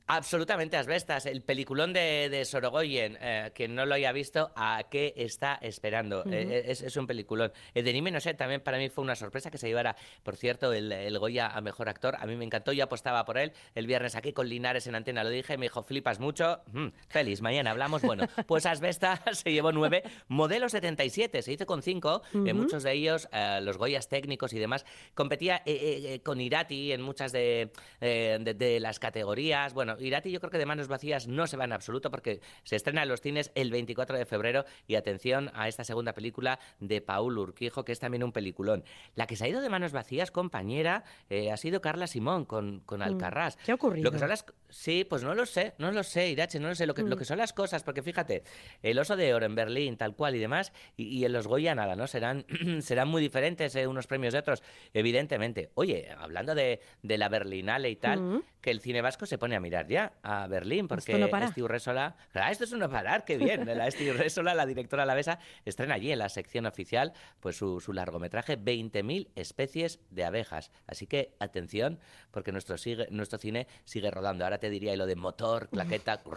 Absolutamente 0.08 0.78
asbestas. 0.78 1.26
El 1.26 1.42
peliculón 1.42 1.92
de, 1.92 2.30
de 2.30 2.46
Sorogoyen, 2.46 3.18
eh, 3.20 3.52
quien 3.56 3.74
no 3.74 3.88
lo 3.88 3.96
haya 3.96 4.12
visto, 4.12 4.52
¿a 4.56 4.84
qué 4.92 5.14
está 5.18 5.56
esperando? 5.62 6.20
Ujú. 6.22 6.32
Eh, 6.32 6.64
es, 6.70 6.82
es 6.84 6.96
un 6.96 7.08
peliculón. 7.08 7.52
El 7.74 7.86
de 7.86 7.94
Nime, 7.94 8.12
no 8.12 8.20
sé, 8.20 8.36
también 8.36 8.62
para 8.62 8.78
mí 8.78 8.90
fue 8.90 9.04
una 9.04 9.16
sorpresa 9.16 9.50
que 9.50 9.58
se 9.58 9.68
llevara, 9.68 9.96
por 10.22 10.36
cierto, 10.36 10.74
el, 10.74 10.92
el 10.92 11.18
Goya 11.18 11.48
a 11.48 11.60
Mejor 11.62 11.90
Actor. 11.90 12.18
A 12.20 12.28
mí 12.28 12.36
me 12.36 12.46
encantó, 12.46 12.72
yo 12.72 12.84
apostaba 12.84 13.26
por 13.26 13.40
él. 13.40 13.52
El 13.74 13.88
viernes 13.88 14.16
aquí 14.16 14.32
con 14.32 14.48
Linares 14.48 14.86
en 14.86 14.94
antena 14.94 15.24
lo 15.24 15.32
dije, 15.32 15.58
me 15.58 15.66
dijo, 15.66 15.82
flipas 15.82 16.20
mucho. 16.20 16.62
Mm, 16.72 16.90
feliz, 17.08 17.42
mañana 17.42 17.72
hablamos. 17.72 18.04
Bueno, 18.04 18.28
pues 18.48 18.68
asbestas 18.68 19.22
se 19.44 19.52
llevó 19.52 19.72
nueve. 19.72 20.04
Modelo 20.28 20.70
77, 20.70 21.42
se 21.42 21.54
hizo 21.54 21.66
con 21.66 21.82
cinco. 21.82 22.22
eh, 22.34 22.38
Ujú. 22.38 22.54
muchos 22.54 22.84
de 22.84 22.94
ellos, 22.94 23.28
eh, 23.32 23.60
los 23.64 23.80
Goyas 23.80 24.08
técnicos 24.08 24.54
y 24.54 24.60
demás. 24.60 24.86
Competía 25.16 25.64
eh, 25.66 25.74
eh, 25.74 26.14
eh, 26.14 26.20
con 26.22 26.40
Irati 26.42 26.92
en 26.92 27.02
muchas 27.02 27.32
de, 27.32 27.72
eh, 28.02 28.38
de- 28.40 28.54
de 28.54 28.80
las 28.80 29.00
categorías. 29.00 29.74
Bueno, 29.74 29.95
bueno, 29.96 30.08
Irati 30.08 30.32
yo 30.32 30.40
creo 30.40 30.52
que 30.52 30.58
de 30.58 30.66
manos 30.66 30.88
vacías 30.88 31.28
no 31.28 31.48
se 31.48 31.58
va 31.58 31.66
en 31.66 31.74
absoluto 31.74 32.12
porque 32.12 32.42
se 32.64 32.76
estrena 32.76 33.04
en 33.04 33.10
los 33.10 33.22
cines 33.22 33.52
el 33.56 33.72
24 33.72 34.18
de 34.18 34.26
febrero 34.26 34.66
y 34.88 34.96
atención 34.96 35.52
a 35.54 35.68
esta 35.68 35.84
segunda 35.84 36.14
película 36.14 36.60
de 36.80 37.02
Paul 37.02 37.38
Urquijo, 37.38 37.84
que 37.86 37.92
es 37.92 38.00
también 38.00 38.24
un 38.24 38.32
peliculón. 38.32 38.84
La 39.16 39.28
que 39.28 39.36
se 39.36 39.46
ha 39.46 39.48
ido 39.48 39.62
de 39.62 39.70
manos 39.70 39.92
vacías, 39.92 40.32
compañera, 40.32 41.04
eh, 41.30 41.52
ha 41.52 41.58
sido 41.58 41.82
Carla 41.82 42.08
Simón 42.08 42.46
con, 42.46 42.82
con 42.82 43.02
Alcarrás. 43.02 43.58
¿Qué 43.58 43.72
ha 43.72 43.76
ocurrido? 43.76 44.04
Lo 44.06 44.12
que 44.12 44.20
son 44.20 44.30
las... 44.30 44.46
Sí, 44.70 45.06
pues 45.08 45.24
no 45.24 45.34
lo 45.36 45.46
sé, 45.46 45.74
no 45.78 45.92
lo 45.92 46.04
sé, 46.04 46.30
Irache, 46.30 46.60
no 46.60 46.68
lo 46.68 46.76
sé. 46.76 46.86
Lo 46.86 46.94
que, 46.94 47.02
lo 47.04 47.16
Mm. 47.16 47.20
que 47.20 47.26
son 47.26 47.38
las 47.38 47.54
cosas, 47.54 47.84
porque 47.84 48.02
fíjate, 48.02 48.44
el 48.84 49.00
oso 49.00 49.16
de 49.16 49.34
oro 49.34 49.46
en 49.46 49.56
Berlín, 49.56 49.96
tal 49.96 50.16
cual 50.16 50.36
y 50.36 50.40
demás, 50.40 50.74
y, 50.98 51.06
y 51.20 51.26
en 51.26 51.32
los 51.34 51.48
Goya 51.48 51.74
nada, 51.76 51.96
¿no? 51.96 52.08
Serán, 52.08 52.46
serán 52.82 53.08
muy 53.08 53.22
diferentes 53.22 53.74
eh, 53.76 53.88
unos 53.88 54.08
premios 54.08 54.34
de 54.34 54.40
otros, 54.40 54.62
evidentemente. 54.94 55.70
Oye, 55.76 56.10
hablando 56.18 56.56
de, 56.56 56.80
de 57.04 57.18
la 57.18 57.30
Berlinale 57.30 57.90
y 57.90 57.96
tal, 57.96 58.16
Mm. 58.20 58.44
que 58.62 58.72
el 58.72 58.80
cine 58.82 59.02
vasco 59.02 59.26
se 59.26 59.38
pone 59.38 59.56
a 59.56 59.60
mirar 59.60 59.85
ya 59.88 60.14
a 60.24 60.48
Berlín, 60.48 60.88
porque 60.88 61.12
Esto 61.12 61.18
no 61.18 61.30
para. 61.30 61.46
Esti 61.46 61.62
Urresola... 61.62 62.16
Claro, 62.32 62.52
esto 62.52 62.64
es 62.64 62.72
un 62.72 62.80
no 62.80 62.90
parar, 62.90 63.26
qué 63.26 63.38
bien. 63.38 63.66
La 63.66 63.88
Esti 63.88 64.10
Urresola, 64.10 64.54
la 64.54 64.66
directora 64.66 65.04
alavesa, 65.04 65.40
estrena 65.66 65.96
allí 65.96 66.12
en 66.12 66.20
la 66.20 66.30
sección 66.30 66.66
oficial 66.66 67.14
pues 67.40 67.58
su, 67.58 67.80
su 67.80 67.94
largometraje 67.94 68.58
20.000 68.58 69.30
especies 69.36 70.00
de 70.10 70.26
abejas. 70.26 70.72
Así 70.88 71.08
que 71.08 71.36
atención, 71.40 72.00
porque 72.32 72.52
nuestro, 72.52 72.78
sigue, 72.78 73.08
nuestro 73.12 73.40
cine 73.40 73.68
sigue 73.84 74.12
rodando. 74.12 74.44
Ahora 74.44 74.60
te 74.60 74.70
diría 74.70 74.96
lo 74.96 75.06
de 75.06 75.16
motor, 75.16 75.70
claqueta... 75.70 76.22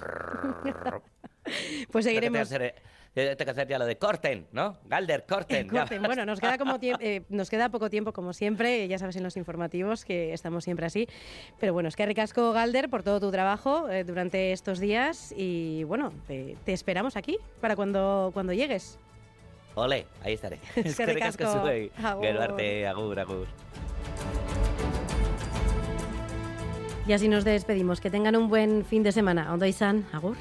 Pues 1.91 2.05
seguiremos. 2.05 2.51
Eh, 3.19 3.37
que 3.37 3.51
hacer 3.51 3.69
ya 3.69 3.79
lo 3.79 3.87
de 3.87 3.97
corten, 3.97 4.47
¿no? 4.53 4.77
Galder, 4.85 5.25
corten. 5.27 5.69
ya. 5.71 5.81
Corten. 5.81 6.03
Bueno, 6.03 6.25
nos 6.25 6.41
queda, 6.41 6.59
como 6.59 6.79
eh, 6.81 7.23
nos 7.29 7.51
queda 7.51 7.69
poco 7.69 7.91
tiempo, 7.91 8.13
como 8.13 8.33
siempre, 8.33 8.87
ya 8.89 8.99
sabes 8.99 9.17
en 9.17 9.23
los 9.23 9.37
informativos 9.37 10.05
que 10.05 10.33
estamos 10.33 10.65
siempre 10.65 10.87
así. 10.87 11.09
Pero 11.59 11.73
bueno, 11.73 11.89
es 11.89 11.97
que 11.97 12.07
ricasco, 12.07 12.53
Galder, 12.53 12.89
por 12.89 13.03
todo 13.03 13.21
tu 13.21 13.31
trabajo 13.31 13.89
eh, 13.89 14.05
durante 14.05 14.53
estos 14.53 14.79
días 14.79 15.35
y 15.37 15.85
bueno, 15.85 16.13
te, 16.27 16.57
te 16.65 16.73
esperamos 16.73 17.17
aquí 17.17 17.39
para 17.61 17.77
cuando, 17.77 18.31
cuando 18.33 18.53
llegues. 18.53 18.99
Ole, 19.75 20.07
ahí 20.23 20.35
estaré. 20.35 20.59
Es 20.77 20.97
que 20.97 21.07
ricasco 21.07 21.45
zuei. 21.45 21.91
Agur. 22.03 22.27
Agur, 22.27 23.21
agur. 23.21 23.47
Y 27.07 27.13
así 27.13 27.27
nos 27.29 27.45
despedimos. 27.45 28.01
Que 28.01 28.11
tengan 28.11 28.37
un 28.37 28.49
buen 28.49 28.85
fin 28.85 29.03
de 29.03 29.13
semana. 29.13 29.53
Ondo 29.53 29.65
izan, 29.65 30.07
agur. 30.13 30.37